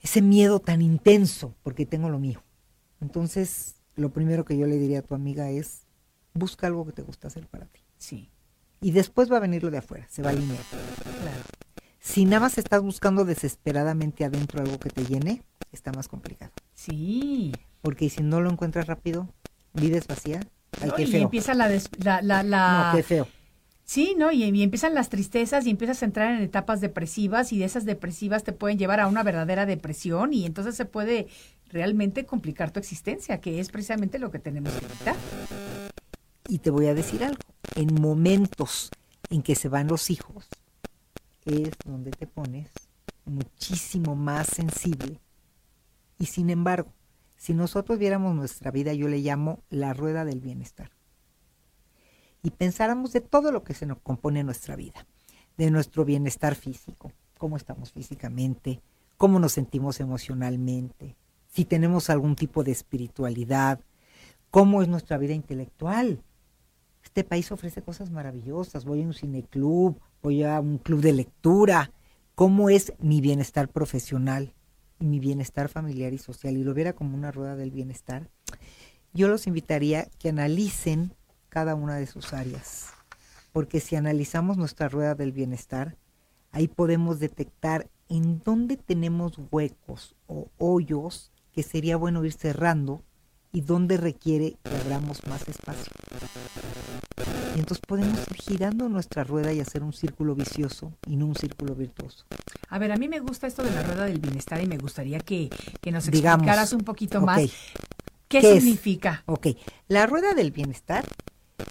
[0.00, 2.42] ese miedo tan intenso, porque tengo lo mío.
[3.00, 5.86] Entonces, lo primero que yo le diría a tu amiga es,
[6.34, 7.82] busca algo que te gusta hacer para ti.
[7.98, 8.32] Sí.
[8.80, 10.62] Y después va a venir lo de afuera, se va a alinear.
[11.22, 11.42] Claro.
[11.98, 16.52] Si nada más estás buscando desesperadamente adentro algo que te llene, está más complicado.
[16.74, 17.52] Sí.
[17.82, 19.28] Porque si no lo encuentras rápido,
[19.74, 20.40] vives vacía.
[20.80, 20.94] Ay, ¿no?
[20.94, 21.22] qué y feo.
[21.24, 23.28] empieza la, des- la, la, la- No, qué feo.
[23.84, 24.30] Sí, ¿no?
[24.32, 27.84] Y, y empiezan las tristezas y empiezas a entrar en etapas depresivas y de esas
[27.84, 31.26] depresivas te pueden llevar a una verdadera depresión y entonces se puede
[31.70, 35.16] realmente complicar tu existencia, que es precisamente lo que tenemos que evitar.
[36.48, 37.40] Y te voy a decir algo.
[37.76, 38.90] En momentos
[39.30, 40.48] en que se van los hijos
[41.44, 42.70] es donde te pones
[43.24, 45.20] muchísimo más sensible.
[46.18, 46.92] Y sin embargo,
[47.36, 50.90] si nosotros viéramos nuestra vida, yo le llamo la rueda del bienestar.
[52.42, 55.06] Y pensáramos de todo lo que se nos compone nuestra vida,
[55.56, 58.80] de nuestro bienestar físico, cómo estamos físicamente,
[59.16, 61.16] cómo nos sentimos emocionalmente,
[61.50, 63.80] si tenemos algún tipo de espiritualidad,
[64.50, 66.22] cómo es nuestra vida intelectual.
[67.10, 68.84] Este país ofrece cosas maravillosas.
[68.84, 71.90] Voy a un cineclub, voy a un club de lectura.
[72.36, 74.54] ¿Cómo es mi bienestar profesional
[75.00, 76.56] y mi bienestar familiar y social?
[76.56, 78.30] Y lo viera como una rueda del bienestar.
[79.12, 81.12] Yo los invitaría que analicen
[81.48, 82.90] cada una de sus áreas.
[83.50, 85.96] Porque si analizamos nuestra rueda del bienestar,
[86.52, 93.02] ahí podemos detectar en dónde tenemos huecos o hoyos que sería bueno ir cerrando
[93.52, 95.92] y dónde requiere que abramos más espacio.
[97.56, 101.34] Y entonces podemos ir girando nuestra rueda y hacer un círculo vicioso y no un
[101.34, 102.24] círculo virtuoso.
[102.68, 105.18] A ver, a mí me gusta esto de la rueda del bienestar y me gustaría
[105.18, 107.50] que, que nos Digamos, explicaras un poquito más qué,
[108.28, 108.62] ¿Qué es?
[108.62, 109.24] significa.
[109.26, 109.48] Ok,
[109.88, 111.04] la rueda del bienestar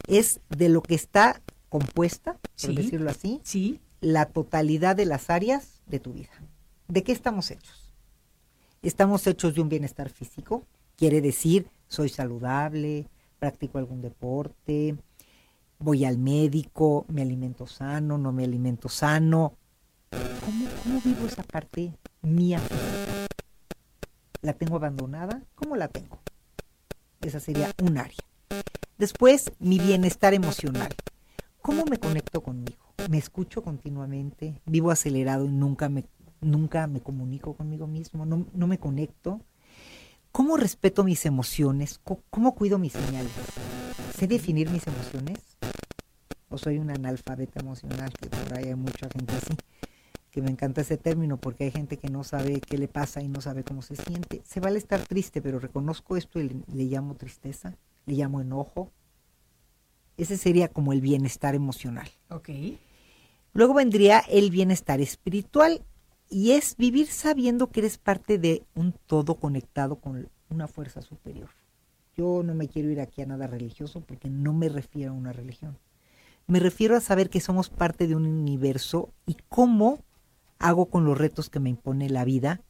[0.08, 2.76] es de lo que está compuesta, por Sí.
[2.76, 6.30] decirlo así, Sí, la totalidad de las áreas de tu vida.
[6.90, 7.94] ¿De qué estamos hechos?
[8.82, 10.66] Estamos hechos de un bienestar físico,
[11.00, 13.08] quiere decir, soy saludable,
[13.40, 14.98] practico algún deporte,
[15.80, 19.54] voy al médico, me alimento sano, no me alimento sano.
[20.12, 22.60] ¿Cómo, vivo esa parte mía?
[24.42, 25.42] ¿La tengo abandonada?
[25.56, 26.20] ¿Cómo la tengo?
[27.22, 28.20] Esa sería un área.
[28.98, 30.94] Después, mi bienestar emocional.
[31.62, 32.94] ¿Cómo me conecto conmigo?
[33.10, 34.62] ¿Me escucho continuamente?
[34.66, 36.04] ¿Vivo acelerado y nunca me,
[36.42, 38.26] nunca me comunico conmigo mismo?
[38.26, 39.40] ¿No, no me conecto?
[40.32, 42.00] ¿Cómo respeto mis emociones?
[42.30, 43.32] ¿Cómo cuido mis señales?
[44.18, 45.40] ¿Sé definir mis emociones?
[46.50, 48.12] ¿O soy un analfabeta emocional?
[48.14, 49.56] Que por ahí hay mucha gente así.
[50.32, 53.28] Que me encanta ese término porque hay gente que no sabe qué le pasa y
[53.28, 54.42] no sabe cómo se siente.
[54.46, 58.92] Se vale estar triste, pero reconozco esto y le, le llamo tristeza, le llamo enojo.
[60.18, 62.10] Ese sería como el bienestar emocional.
[62.30, 62.50] ok.
[63.54, 65.84] Luego vendría el bienestar espiritual
[66.30, 71.50] y es vivir sabiendo que eres parte de un todo conectado con una fuerza superior.
[72.16, 75.34] Yo no me quiero ir aquí a nada religioso porque no me refiero a una
[75.34, 75.78] religión.
[76.48, 80.04] Me refiero a saber que somos parte de un universo y cómo
[80.60, 82.62] hago con los retos que me impone la vida,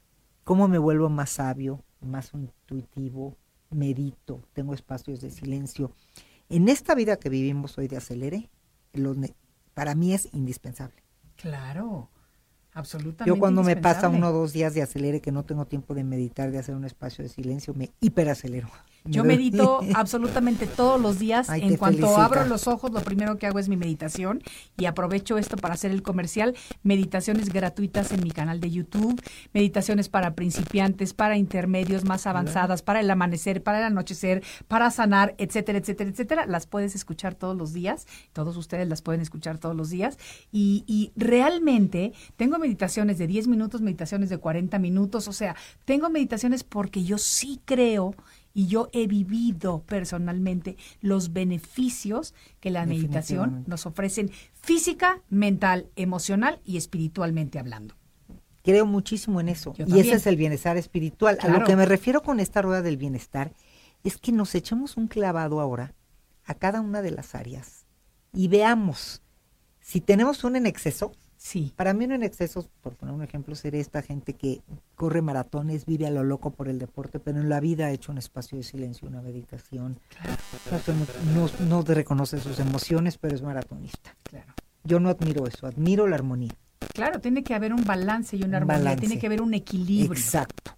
[0.44, 3.36] cómo me vuelvo más sabio, más intuitivo,
[3.70, 5.92] medito, tengo espacios de silencio.
[6.50, 8.50] En esta vida que vivimos hoy de acelere,
[9.74, 11.04] para mí es indispensable.
[11.36, 12.10] Claro,
[12.74, 13.36] absolutamente.
[13.36, 16.04] Yo cuando me pasa uno o dos días de acelere que no tengo tiempo de
[16.04, 18.70] meditar, de hacer un espacio de silencio, me hiperacelero.
[19.06, 21.50] Yo medito absolutamente todos los días.
[21.50, 24.42] Ay, en cuanto abro los ojos, lo primero que hago es mi meditación
[24.78, 26.56] y aprovecho esto para hacer el comercial.
[26.84, 29.22] Meditaciones gratuitas en mi canal de YouTube,
[29.54, 35.36] meditaciones para principiantes, para intermedios más avanzadas, para el amanecer, para el anochecer, para sanar,
[35.38, 36.46] etcétera, etcétera, etcétera.
[36.46, 38.08] Las puedes escuchar todos los días.
[38.34, 40.18] Todos ustedes las pueden escuchar todos los días.
[40.52, 45.28] Y, y realmente tengo meditaciones de 10 minutos, meditaciones de 40 minutos.
[45.28, 48.16] O sea, tengo meditaciones porque yo sí creo
[48.60, 56.60] y yo he vivido personalmente los beneficios que la meditación nos ofrecen física, mental, emocional
[56.66, 57.96] y espiritualmente hablando.
[58.62, 59.74] Creo muchísimo en eso.
[59.76, 60.08] Yo y también.
[60.08, 61.38] ese es el bienestar espiritual.
[61.42, 63.54] A lo que me refiero con esta rueda del bienestar
[64.04, 65.94] es que nos echemos un clavado ahora
[66.44, 67.86] a cada una de las áreas
[68.34, 69.22] y veamos
[69.80, 71.14] si tenemos un en exceso.
[71.42, 74.62] Sí, Para mí un en exceso, por poner un ejemplo, sería esta gente que
[74.96, 78.12] corre maratones, vive a lo loco por el deporte, pero en la vida ha hecho
[78.12, 79.98] un espacio de silencio, una meditación.
[80.70, 80.94] No,
[81.34, 84.14] mu- no, no reconoce sus emociones, pero es maratonista.
[84.24, 84.54] claro.
[84.84, 86.54] Yo no admiro eso, admiro la armonía.
[86.94, 89.00] Claro, tiene que haber un balance y una Un armonía, balance.
[89.00, 90.12] tiene que haber un equilibrio.
[90.14, 90.74] Exacto.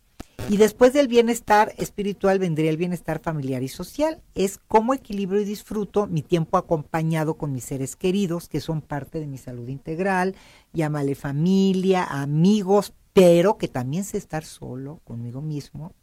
[0.50, 4.22] Y después del bienestar espiritual vendría el bienestar familiar y social.
[4.36, 9.22] Es cómo equilibro y disfruto mi tiempo acompañado con mis seres queridos, que son parte
[9.22, 10.36] de mi salud integral.
[10.74, 15.94] Llámale familia, amigos, pero que también sé estar solo conmigo mismo.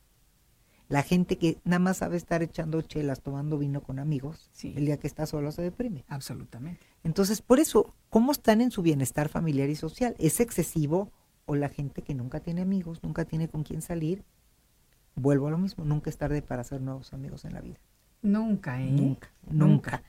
[0.88, 4.72] La gente que nada más sabe estar echando chelas, tomando vino con amigos, Sí.
[4.74, 6.06] el día que está solo se deprime.
[6.08, 6.80] Absolutamente.
[7.04, 10.14] Entonces, por eso, ¿cómo están en su bienestar familiar y social?
[10.18, 11.12] ¿Es excesivo
[11.48, 14.22] o la gente que nunca tiene amigos, nunca tiene con quién salir?
[15.16, 17.78] Vuelvo a lo mismo, nunca es tarde para hacer nuevos amigos en la vida.
[18.20, 18.90] Nunca, ¿eh?
[18.90, 20.02] Nunca, nunca.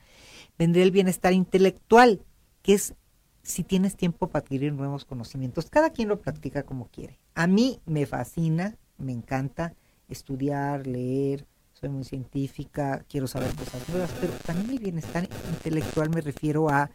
[0.58, 2.20] Vendría el bienestar intelectual,
[2.62, 2.94] que es
[3.42, 5.70] si tienes tiempo para adquirir nuevos conocimientos.
[5.70, 7.18] Cada quien lo practica como quiere.
[7.34, 9.72] A mí me fascina, me encanta
[10.08, 16.20] estudiar, leer, soy muy científica, quiero saber cosas nuevas, pero también el bienestar intelectual me
[16.20, 16.90] refiero a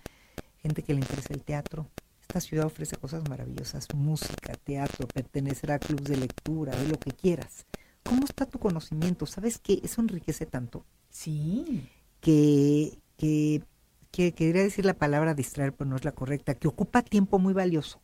[0.62, 1.88] gente que le interesa el teatro.
[2.28, 7.12] Esta ciudad ofrece cosas maravillosas, música, teatro, pertenecer a clubes de lectura, de lo que
[7.12, 7.68] quieras.
[8.04, 9.28] ¿Cómo está tu conocimiento?
[9.28, 9.80] ¿Sabes qué?
[9.84, 11.88] Eso enriquece tanto Sí.
[12.22, 13.62] que, que,
[14.12, 17.54] que quería decir la palabra distraer, pero no es la correcta, que ocupa tiempo muy
[17.54, 18.02] valioso.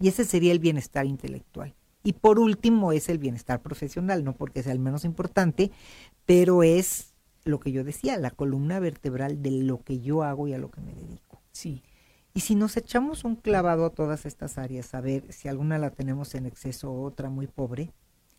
[0.00, 1.74] Y ese sería el bienestar intelectual.
[2.02, 5.70] Y por último es el bienestar profesional, no porque sea el menos importante,
[6.26, 7.14] pero es
[7.44, 10.70] lo que yo decía, la columna vertebral de lo que yo hago y a lo
[10.70, 11.40] que me dedico.
[11.52, 11.82] Sí.
[12.32, 15.90] Y si nos echamos un clavado a todas estas áreas, a ver si alguna la
[15.90, 17.92] tenemos en exceso o otra muy pobre,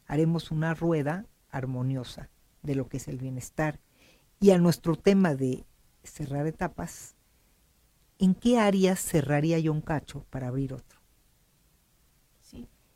[0.08, 2.30] haremos una rueda armoniosa
[2.64, 3.80] de lo que es el bienestar.
[4.40, 5.66] Y a nuestro tema de
[6.04, 7.16] cerrar etapas,
[8.18, 11.01] ¿en qué áreas cerraría yo un cacho para abrir otro?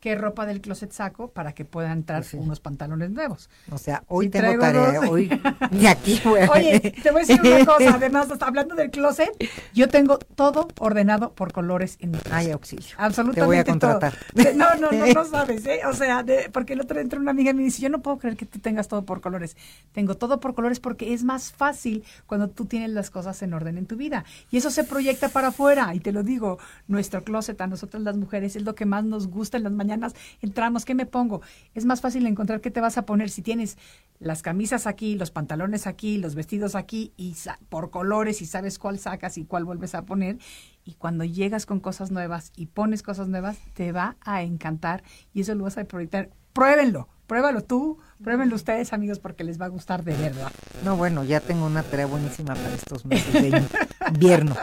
[0.06, 2.36] ¿Qué ropa del closet saco para que puedan entrar sí.
[2.36, 3.50] unos pantalones nuevos?
[3.72, 5.08] O sea, hoy Sí, tengo tarea, dos.
[5.10, 5.28] hoy
[5.72, 9.30] de aquí voy a- Oye, te voy a decir una cosa, además, hablando del closet,
[9.74, 12.32] yo tengo todo ordenado por colores en mi closet.
[12.32, 12.86] Ay, auxilio.
[12.98, 13.72] Absolutamente Te voy a todo.
[13.98, 14.14] contratar.
[14.32, 15.80] De- No, no, no, no sabes, ¿eh?
[15.88, 18.00] O sea, de- porque el otro día entró una amiga y me dice, yo no
[18.00, 19.56] puedo creer que tú tengas todo por colores.
[19.90, 23.76] Tengo todo por colores porque es más fácil cuando tú tienes las cosas en orden
[23.76, 24.24] en tu vida.
[24.52, 25.92] Y eso se proyecta para afuera.
[25.96, 29.26] Y te lo digo, nuestro closet a nosotras las mujeres es lo que más nos
[29.26, 29.95] gusta en las mañanas.
[30.40, 31.40] Entramos, ¿qué me pongo?
[31.74, 33.76] Es más fácil encontrar qué te vas a poner si tienes
[34.18, 38.78] las camisas aquí, los pantalones aquí, los vestidos aquí y sa- por colores y sabes
[38.78, 40.38] cuál sacas y cuál vuelves a poner.
[40.84, 45.02] Y cuando llegas con cosas nuevas y pones cosas nuevas, te va a encantar
[45.34, 46.30] y eso lo vas a proyectar.
[46.52, 50.50] Pruébenlo, pruébalo tú, pruébenlo ustedes, amigos, porque les va a gustar de verdad.
[50.84, 53.62] No, bueno, ya tengo una tarea buenísima para estos meses de
[54.08, 54.56] invierno.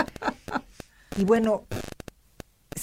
[1.18, 1.66] Y bueno,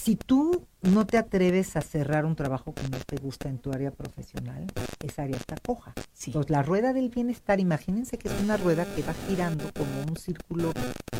[0.01, 3.70] si tú no te atreves a cerrar un trabajo que no te gusta en tu
[3.72, 4.66] área profesional,
[5.05, 5.92] esa área está coja.
[6.14, 6.30] Sí.
[6.30, 10.16] Entonces, la rueda del bienestar, imagínense que es una rueda que va girando como un
[10.16, 10.72] círculo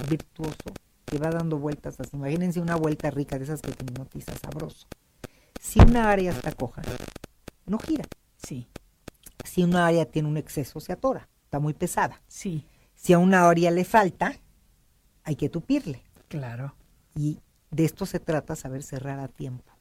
[0.09, 0.73] virtuoso,
[1.05, 2.17] que va dando vueltas así.
[2.17, 4.87] Imagínense una vuelta rica de esas que te hipnotiza sabroso.
[5.61, 6.81] Si una área está coja,
[7.67, 8.05] no gira.
[8.43, 8.67] Sí,
[9.45, 12.23] Si una área tiene un exceso, se atora, está muy pesada.
[12.27, 12.65] sí,
[12.95, 14.33] Si a una área le falta,
[15.25, 16.03] hay que tupirle.
[16.29, 16.75] claro.
[17.15, 17.41] Y
[17.71, 19.73] de esto se trata, saber cerrar a tiempo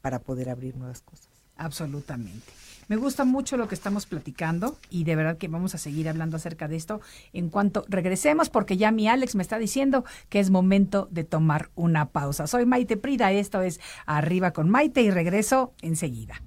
[0.00, 1.28] para poder abrir nuevas cosas.
[1.56, 2.46] Absolutamente.
[2.86, 6.36] Me gusta mucho lo que estamos platicando y de verdad que vamos a seguir hablando
[6.36, 7.02] acerca de esto
[7.34, 11.68] en cuanto regresemos porque ya mi Alex me está diciendo que es momento de tomar
[11.74, 12.46] una pausa.
[12.46, 16.42] Soy Maite Prida, esto es Arriba con Maite y regreso enseguida.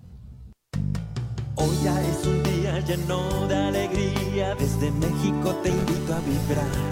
[1.55, 6.91] Hoy ya es un día lleno de alegría, desde México te invito a vibrar.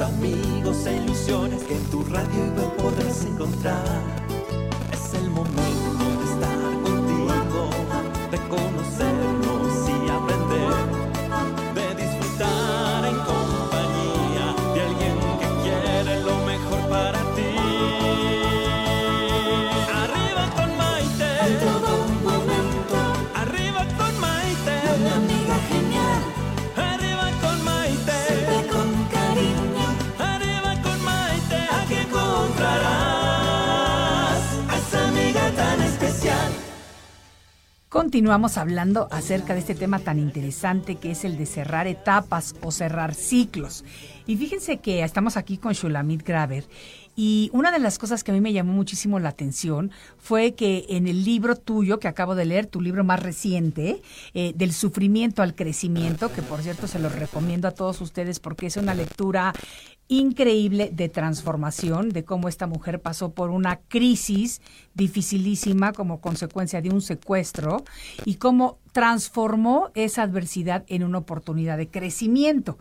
[0.00, 4.17] Amigos e ilusiones que en tu radio web podrás encontrar.
[38.08, 42.70] Continuamos hablando acerca de este tema tan interesante que es el de cerrar etapas o
[42.70, 43.84] cerrar ciclos.
[44.26, 46.64] Y fíjense que estamos aquí con Shulamit Graver
[47.20, 50.86] y una de las cosas que a mí me llamó muchísimo la atención fue que
[50.88, 54.02] en el libro tuyo que acabo de leer, tu libro más reciente,
[54.34, 58.66] eh, del sufrimiento al crecimiento, que por cierto se lo recomiendo a todos ustedes porque
[58.66, 59.52] es una lectura
[60.06, 64.62] increíble de transformación, de cómo esta mujer pasó por una crisis
[64.94, 67.82] dificilísima como consecuencia de un secuestro
[68.26, 72.78] y cómo transformó esa adversidad en una oportunidad de crecimiento.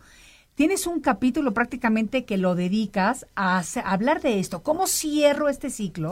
[0.57, 4.63] Tienes un capítulo prácticamente que lo dedicas a, hacer- a hablar de esto.
[4.63, 6.09] ¿Cómo cierro este ciclo?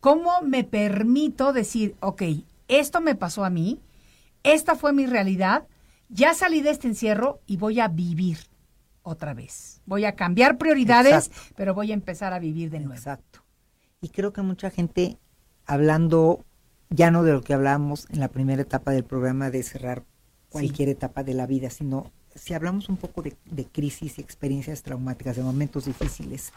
[0.00, 2.22] ¿Cómo me permito decir, ok,
[2.68, 3.80] esto me pasó a mí,
[4.44, 5.66] esta fue mi realidad,
[6.08, 8.38] ya salí de este encierro y voy a vivir
[9.02, 9.80] otra vez.
[9.86, 11.54] Voy a cambiar prioridades, Exacto.
[11.56, 12.94] pero voy a empezar a vivir de nuevo.
[12.94, 13.40] Exacto.
[14.00, 15.18] Y creo que mucha gente,
[15.66, 16.44] hablando
[16.90, 20.04] ya no de lo que hablamos en la primera etapa del programa de cerrar
[20.48, 24.82] cualquier etapa de la vida, sino si hablamos un poco de, de crisis y experiencias
[24.82, 26.52] traumáticas, de momentos difíciles,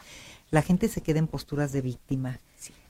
[0.50, 2.38] la gente se queda en posturas de víctima,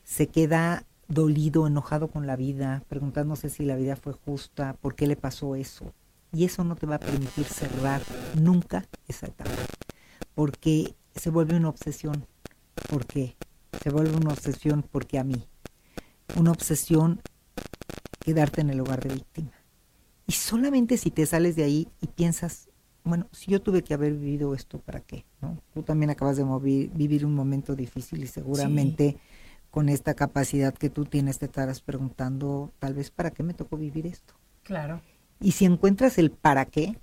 [0.04, 5.06] se queda dolido, enojado con la vida, preguntándose si la vida fue justa, por qué
[5.06, 5.92] le pasó eso.
[6.32, 8.02] Y eso no te va a permitir cerrar
[8.34, 9.52] nunca esa etapa,
[10.34, 12.26] porque se vuelve una obsesión.
[12.88, 13.36] ¿Por qué?
[13.82, 15.46] Se vuelve una obsesión porque a mí.
[16.36, 17.20] Una obsesión
[18.20, 19.52] quedarte en el lugar de víctima.
[20.26, 22.68] Y solamente si te sales de ahí y piensas,
[23.04, 25.26] bueno, si yo tuve que haber vivido esto, ¿para qué?
[25.42, 25.58] ¿no?
[25.74, 26.44] Tú también acabas de
[26.94, 29.18] vivir un momento difícil y seguramente
[29.70, 33.76] con esta capacidad que tú tienes te estarás preguntando, tal vez, ¿para qué me tocó
[33.76, 34.34] vivir esto?
[34.62, 35.02] Claro,
[35.40, 36.98] Y si encuentras el para qué,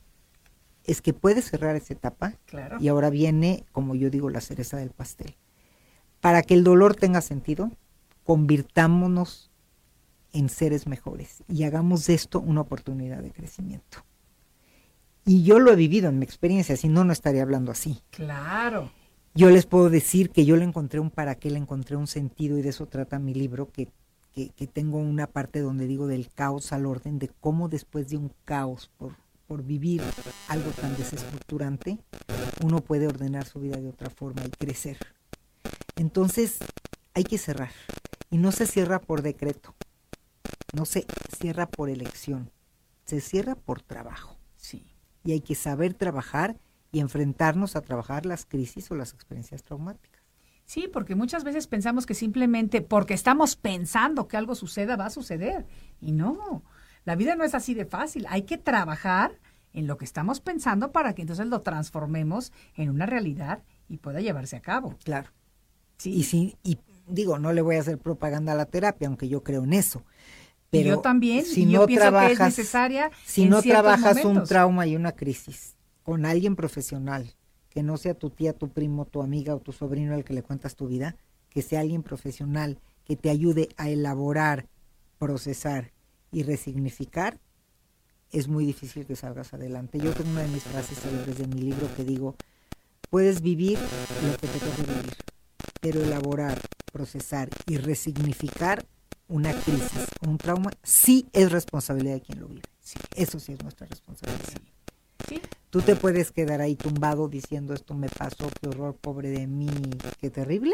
[0.86, 2.78] es que puedes cerrar esa etapa claro.
[2.80, 5.36] y ahora viene, como yo digo, la cereza del pastel.
[6.20, 7.70] Para que el dolor tenga sentido,
[8.24, 9.52] convirtámonos
[10.34, 14.00] en seres mejores y hagamos de esto una oportunidad de crecimiento.
[15.26, 18.00] Y yo lo he vivido en mi experiencia, si no, no estaría hablando así.
[18.10, 18.92] Claro.
[19.34, 22.58] Yo les puedo decir que yo le encontré un para qué, le encontré un sentido
[22.58, 23.90] y de eso trata mi libro, que,
[24.34, 28.18] que, que tengo una parte donde digo del caos al orden, de cómo después de
[28.18, 29.16] un caos por,
[29.48, 30.02] por vivir
[30.50, 32.00] algo tan desestructurante,
[32.64, 34.98] uno puede ordenar su vida de otra forma y crecer.
[35.96, 36.58] Entonces
[37.14, 37.72] hay que cerrar.
[38.30, 39.76] Y no se cierra por decreto,
[40.74, 41.06] no se
[41.38, 42.50] cierra por elección,
[43.06, 44.86] se cierra por trabajo Sí.
[45.24, 46.58] Y hay que saber trabajar
[46.92, 50.22] y enfrentarnos a trabajar las crisis o las experiencias traumáticas.
[50.66, 55.10] Sí, porque muchas veces pensamos que simplemente porque estamos pensando que algo suceda va a
[55.10, 55.66] suceder.
[56.00, 56.64] Y no,
[57.04, 58.26] la vida no es así de fácil.
[58.30, 59.40] Hay que trabajar
[59.74, 64.22] en lo que estamos pensando para que entonces lo transformemos en una realidad y pueda
[64.22, 64.96] llevarse a cabo.
[65.04, 65.30] Claro.
[65.98, 66.12] Sí.
[66.14, 69.44] Y si, y digo, no le voy a hacer propaganda a la terapia, aunque yo
[69.44, 70.04] creo en eso.
[70.72, 73.62] Pero yo también, si y yo no pienso que es trabajas, necesaria si en no
[73.62, 74.50] trabajas un momentos.
[74.50, 77.36] trauma y una crisis con alguien profesional,
[77.70, 80.44] que no sea tu tía, tu primo, tu amiga o tu sobrino al que le
[80.44, 81.18] cuentas tu vida,
[81.50, 84.68] que sea alguien profesional que te ayude a elaborar,
[85.20, 85.92] procesar
[86.32, 87.38] y resignificar,
[88.32, 90.00] es muy difícil que salgas adelante.
[90.00, 92.36] Yo tengo una de mis frases célebres de mi libro que digo,
[93.10, 95.14] puedes vivir lo que te toque vivir,
[95.82, 96.62] pero elaborar,
[96.94, 98.86] procesar y resignificar
[99.32, 102.64] una crisis o un trauma sí es responsabilidad de quien lo vive.
[102.80, 104.62] Sí, eso sí es nuestra responsabilidad.
[105.28, 109.48] Sí, Tú te puedes quedar ahí tumbado diciendo esto me pasó, qué horror, pobre de
[109.48, 109.70] mí,
[110.20, 110.74] qué terrible.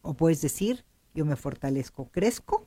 [0.00, 0.84] O puedes decir,
[1.14, 2.66] yo me fortalezco, crezco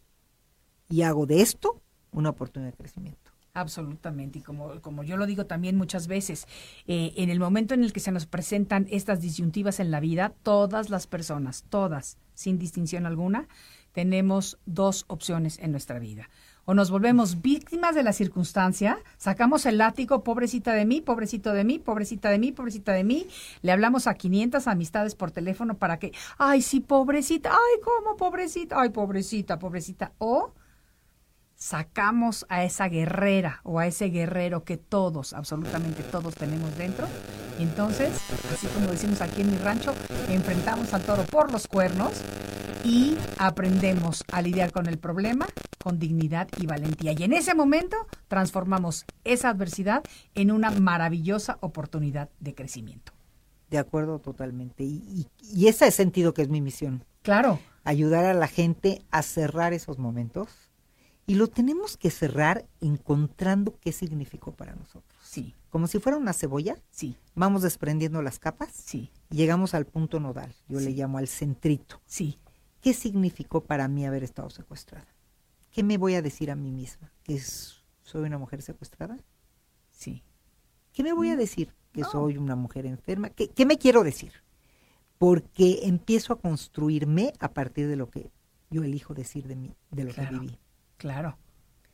[0.89, 1.81] y hago de esto
[2.11, 3.31] una oportunidad de crecimiento.
[3.53, 6.45] Absolutamente, y como, como yo lo digo también muchas veces,
[6.87, 10.33] eh, en el momento en el que se nos presentan estas disyuntivas en la vida,
[10.43, 13.47] todas las personas, todas, sin distinción alguna,
[13.95, 16.29] tenemos dos opciones en nuestra vida.
[16.65, 21.63] O nos volvemos víctimas de la circunstancia, sacamos el látigo, pobrecita de mí, pobrecito de
[21.63, 23.27] mí, pobrecita de mí, pobrecita de mí,
[23.61, 28.81] le hablamos a 500 amistades por teléfono para que, ay, sí, pobrecita, ay, ¿cómo pobrecita?
[28.81, 30.11] Ay, pobrecita, pobrecita.
[30.17, 30.51] O
[31.65, 37.07] sacamos a esa guerrera o a ese guerrero que todos, absolutamente todos tenemos dentro.
[37.57, 38.11] Entonces,
[38.53, 39.95] así como decimos aquí en mi rancho,
[40.29, 42.21] enfrentamos al toro por los cuernos
[42.83, 45.47] y aprendemos a lidiar con el problema
[45.83, 47.13] con dignidad y valentía.
[47.17, 47.97] Y en ese momento
[48.27, 50.03] transformamos esa adversidad
[50.35, 53.11] en una maravillosa oportunidad de crecimiento.
[53.71, 54.83] De acuerdo totalmente.
[54.83, 59.23] Y, y, y ese sentido que es mi misión, Claro, ayudar a la gente a
[59.23, 60.64] cerrar esos momentos.
[61.27, 65.19] Y lo tenemos que cerrar encontrando qué significó para nosotros.
[65.23, 69.85] sí, Como si fuera una cebolla, sí, vamos desprendiendo las capas sí, y llegamos al
[69.85, 70.53] punto nodal.
[70.69, 72.01] Yo le llamo al centrito.
[72.05, 72.37] sí,
[72.81, 75.07] ¿Qué significó para mí haber estado secuestrada?
[75.71, 77.11] ¿Qué me voy a decir a mí misma?
[77.23, 79.17] ¿Que soy una mujer secuestrada?
[79.91, 80.21] sí.
[80.93, 81.73] ¿Qué me voy a decir?
[81.91, 82.09] ¿Que No.
[82.11, 83.29] soy una mujer enferma?
[83.29, 84.31] ¿Qué, qué me quiero decir?
[85.17, 88.29] Porque empiezo a construirme a partir de lo que
[88.69, 90.29] yo elijo decir de mí, de lo Claro.
[90.29, 90.59] que viví.
[91.05, 91.37] Claro,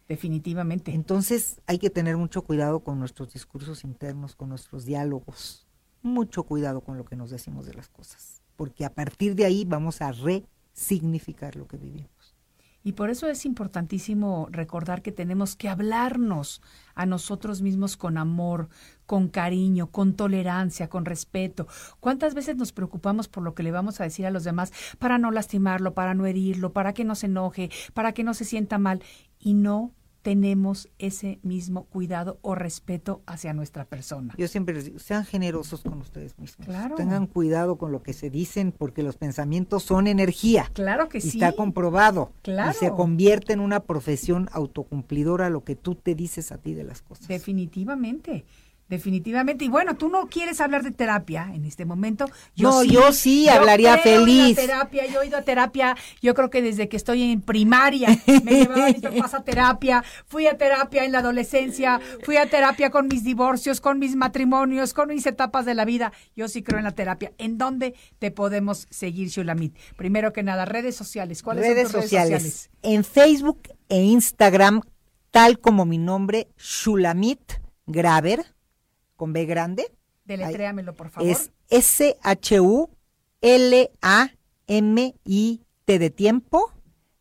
[0.07, 0.93] definitivamente.
[0.93, 5.67] Entonces hay que tener mucho cuidado con nuestros discursos internos, con nuestros diálogos.
[6.01, 8.41] Mucho cuidado con lo que nos decimos de las cosas.
[8.55, 12.20] Porque a partir de ahí vamos a resignificar lo que vivimos.
[12.83, 16.61] Y por eso es importantísimo recordar que tenemos que hablarnos
[16.95, 18.69] a nosotros mismos con amor,
[19.05, 21.67] con cariño, con tolerancia, con respeto.
[21.99, 25.17] ¿Cuántas veces nos preocupamos por lo que le vamos a decir a los demás para
[25.17, 28.77] no lastimarlo, para no herirlo, para que no se enoje, para que no se sienta
[28.77, 29.03] mal?
[29.39, 29.91] Y no
[30.21, 34.33] tenemos ese mismo cuidado o respeto hacia nuestra persona.
[34.37, 36.67] Yo siempre les digo, sean generosos con ustedes mismos.
[36.67, 36.95] Claro.
[36.95, 40.69] Tengan cuidado con lo que se dicen porque los pensamientos son energía.
[40.73, 41.29] Claro que y sí.
[41.29, 42.33] está comprobado.
[42.43, 42.71] Claro.
[42.71, 46.83] Y se convierte en una profesión autocumplidora lo que tú te dices a ti de
[46.83, 47.27] las cosas.
[47.27, 48.45] Definitivamente.
[48.91, 49.63] Definitivamente.
[49.63, 52.25] Y bueno, tú no quieres hablar de terapia en este momento.
[52.57, 54.57] No, yo sí hablaría la feliz.
[54.57, 58.09] terapia, yo he ido a terapia, yo creo que desde que estoy en primaria
[58.43, 62.89] me llevaban mis papás a terapia, fui a terapia en la adolescencia, fui a terapia
[62.89, 66.11] con mis divorcios, con mis matrimonios, con mis etapas de la vida.
[66.35, 67.31] Yo sí creo en la terapia.
[67.37, 69.73] ¿En dónde te podemos seguir, Shulamit?
[69.95, 71.43] Primero que nada, redes sociales.
[71.43, 72.41] ¿Cuáles redes son tus sociales.
[72.41, 72.69] redes sociales?
[72.81, 74.81] En Facebook e Instagram,
[75.31, 77.53] tal como mi nombre, Shulamit
[77.85, 78.53] Graver,
[79.21, 79.85] con B grande.
[80.25, 81.29] Deletréamelo, por favor.
[81.29, 82.09] Es S-H-U-L-A-M-I-T
[85.99, 86.73] de tiempo,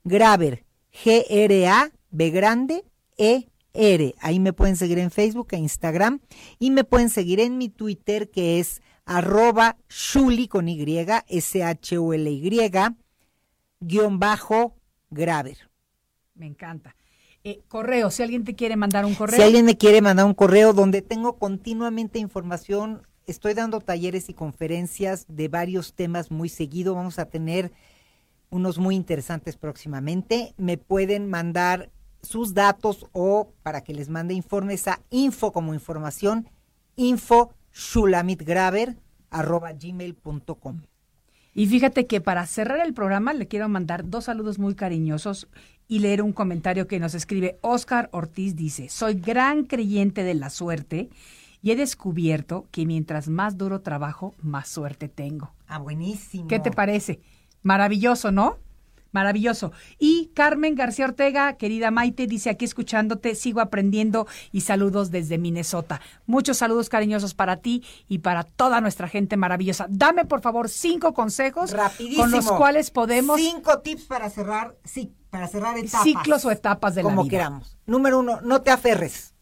[0.04, 2.86] Graver, G-R-A-B grande,
[3.18, 4.14] E-R.
[4.18, 6.20] Ahí me pueden seguir en Facebook e Instagram
[6.58, 12.70] y me pueden seguir en mi Twitter que es arroba Shuli con Y, S-H-U-L-Y,
[13.80, 14.74] guion bajo
[15.10, 15.68] Graver.
[16.34, 16.96] Me encanta.
[17.42, 19.36] Eh, correo, si alguien te quiere mandar un correo.
[19.36, 24.34] Si alguien me quiere mandar un correo donde tengo continuamente información, estoy dando talleres y
[24.34, 26.94] conferencias de varios temas muy seguido.
[26.94, 27.72] Vamos a tener
[28.50, 30.54] unos muy interesantes próximamente.
[30.58, 31.90] Me pueden mandar
[32.22, 36.48] sus datos o para que les mande informes a info como información,
[36.96, 38.98] info shulamitgraver
[39.30, 40.82] arroba gmail.com.
[41.60, 45.46] Y fíjate que para cerrar el programa le quiero mandar dos saludos muy cariñosos
[45.88, 48.56] y leer un comentario que nos escribe Oscar Ortiz.
[48.56, 51.10] Dice, soy gran creyente de la suerte
[51.60, 55.52] y he descubierto que mientras más duro trabajo, más suerte tengo.
[55.68, 56.48] Ah, buenísimo.
[56.48, 57.20] ¿Qué te parece?
[57.62, 58.56] Maravilloso, ¿no?
[59.12, 59.72] Maravilloso.
[59.98, 66.00] Y Carmen García Ortega, querida Maite, dice aquí escuchándote, sigo aprendiendo y saludos desde Minnesota.
[66.26, 69.86] Muchos saludos cariñosos para ti y para toda nuestra gente maravillosa.
[69.88, 72.22] Dame por favor cinco consejos Rapidísimo.
[72.22, 76.02] con los cuales podemos Cinco tips para cerrar, sí, para cerrar etapas.
[76.04, 77.30] ciclos o etapas de la como vida.
[77.30, 77.76] queramos.
[77.86, 79.34] Número uno, no te aferres.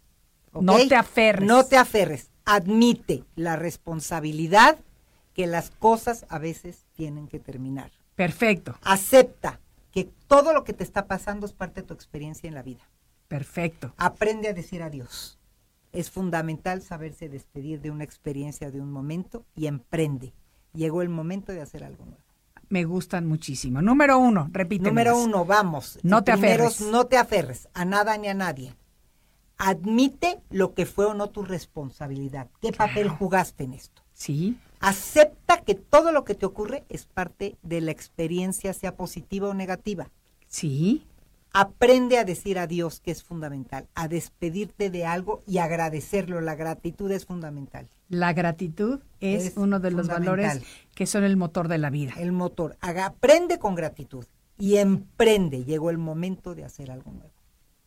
[0.53, 1.47] No te aferres.
[1.47, 2.31] No te aferres.
[2.47, 4.79] Admite la responsabilidad
[5.35, 7.91] que las cosas a veces tienen que terminar.
[8.19, 9.61] Perfecto, Acepta
[9.93, 12.83] que todo lo que te está pasando es parte de tu experiencia en la vida.
[13.29, 13.95] perfecto.
[13.97, 15.39] Aprende a decir adiós.
[15.93, 20.35] Es fundamental saberse despedir de una experiencia, de un momento y emprende.
[20.75, 22.21] Llegó el momento de hacer algo nuevo.
[22.69, 23.81] Me gustan muchísimo.
[23.83, 24.85] Número uno, repite.
[24.89, 26.01] Número uno, vamos.
[26.03, 26.91] No te Primero, aferres.
[26.91, 28.75] No te aferres a nada ni a nadie.
[29.57, 32.49] Admite lo que fue o no tu responsabilidad.
[32.61, 34.03] ¿Qué papel jugaste en esto?
[34.13, 39.49] Sí, Acepta que todo lo que te ocurre es parte de la experiencia, sea positiva
[39.49, 40.11] o negativa.
[40.47, 41.05] sí,
[41.55, 46.43] Aprende a decir adiós, que es fundamental, a despedirte de algo y agradecerlo.
[46.43, 47.89] La gratitud es fundamental.
[48.11, 50.61] La gratitud es, Es uno de los valores
[50.95, 52.13] que son el motor de la vida.
[52.19, 52.77] El motor.
[52.83, 54.27] Haga- aprende con gratitud
[54.59, 55.65] y emprende.
[55.65, 57.33] Llegó el momento de hacer algo nuevo.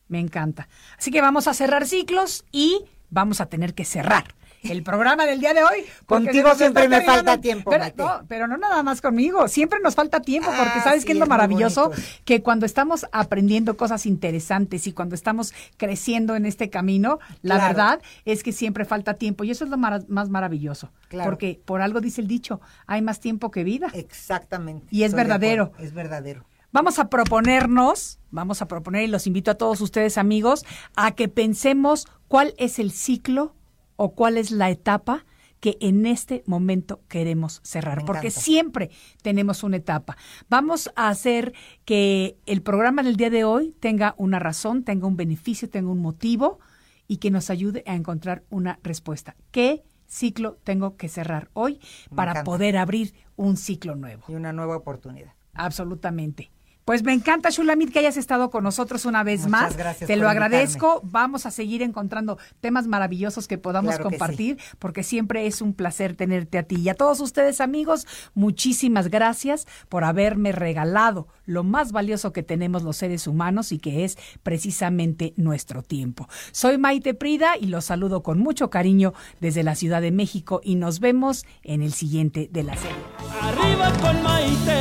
[0.08, 0.68] Me encanta.
[0.98, 4.34] Así que vamos a cerrar ciclos y vamos a tener que cerrar
[4.64, 5.86] el programa del día de hoy.
[6.06, 8.04] porque Contigo siempre me falta tiempo, Pero Maite.
[8.04, 9.48] no, pero no nada más conmigo.
[9.48, 11.92] Siempre nos falta tiempo porque Ah, sabes sí, que es lo maravilloso
[12.26, 17.68] que cuando estamos aprendiendo cosas interesantes y cuando estamos creciendo en este camino, la Claro.
[17.74, 20.92] verdad es que siempre falta tiempo y eso es lo más maravilloso.
[21.08, 21.30] Claro.
[21.30, 23.88] Porque por algo dice el dicho, hay más tiempo que vida.
[23.94, 24.88] Exactamente.
[24.92, 25.72] Y es verdadero.
[25.80, 26.46] Es verdadero.
[26.74, 30.64] Vamos a proponernos, vamos a proponer y los invito a todos ustedes amigos
[30.96, 33.56] a que pensemos cuál es el ciclo
[34.04, 35.26] o cuál es la etapa
[35.60, 38.90] que en este momento queremos cerrar, porque siempre
[39.22, 40.18] tenemos una etapa.
[40.50, 41.54] Vamos a hacer
[41.86, 46.00] que el programa del día de hoy tenga una razón, tenga un beneficio, tenga un
[46.02, 46.60] motivo
[47.08, 49.36] y que nos ayude a encontrar una respuesta.
[49.52, 51.80] ¿Qué ciclo tengo que cerrar hoy
[52.10, 52.44] Me para encanta.
[52.52, 54.24] poder abrir un ciclo nuevo?
[54.30, 55.34] Y una nueva oportunidad.
[55.54, 56.50] Absolutamente.
[56.92, 59.78] Pues me encanta, Shulamit, que hayas estado con nosotros una vez Muchas más.
[59.78, 60.46] gracias Te por lo invitarme.
[60.58, 61.00] agradezco.
[61.06, 65.74] Vamos a seguir encontrando temas maravillosos que podamos Claro que compartir, porque siempre es un
[65.74, 66.76] placer tenerte a ti.
[66.82, 72.84] Y a todos ustedes, amigos, muchísimas gracias por haberme regalado lo más valioso que tenemos
[72.84, 76.28] los seres humanos y que es precisamente nuestro tiempo.
[76.52, 80.76] Soy Maite Prida y los saludo con mucho cariño desde la Ciudad de México y
[80.76, 82.98] nos vemos en el siguiente de la serie.
[83.42, 84.81] Arriba con Maite.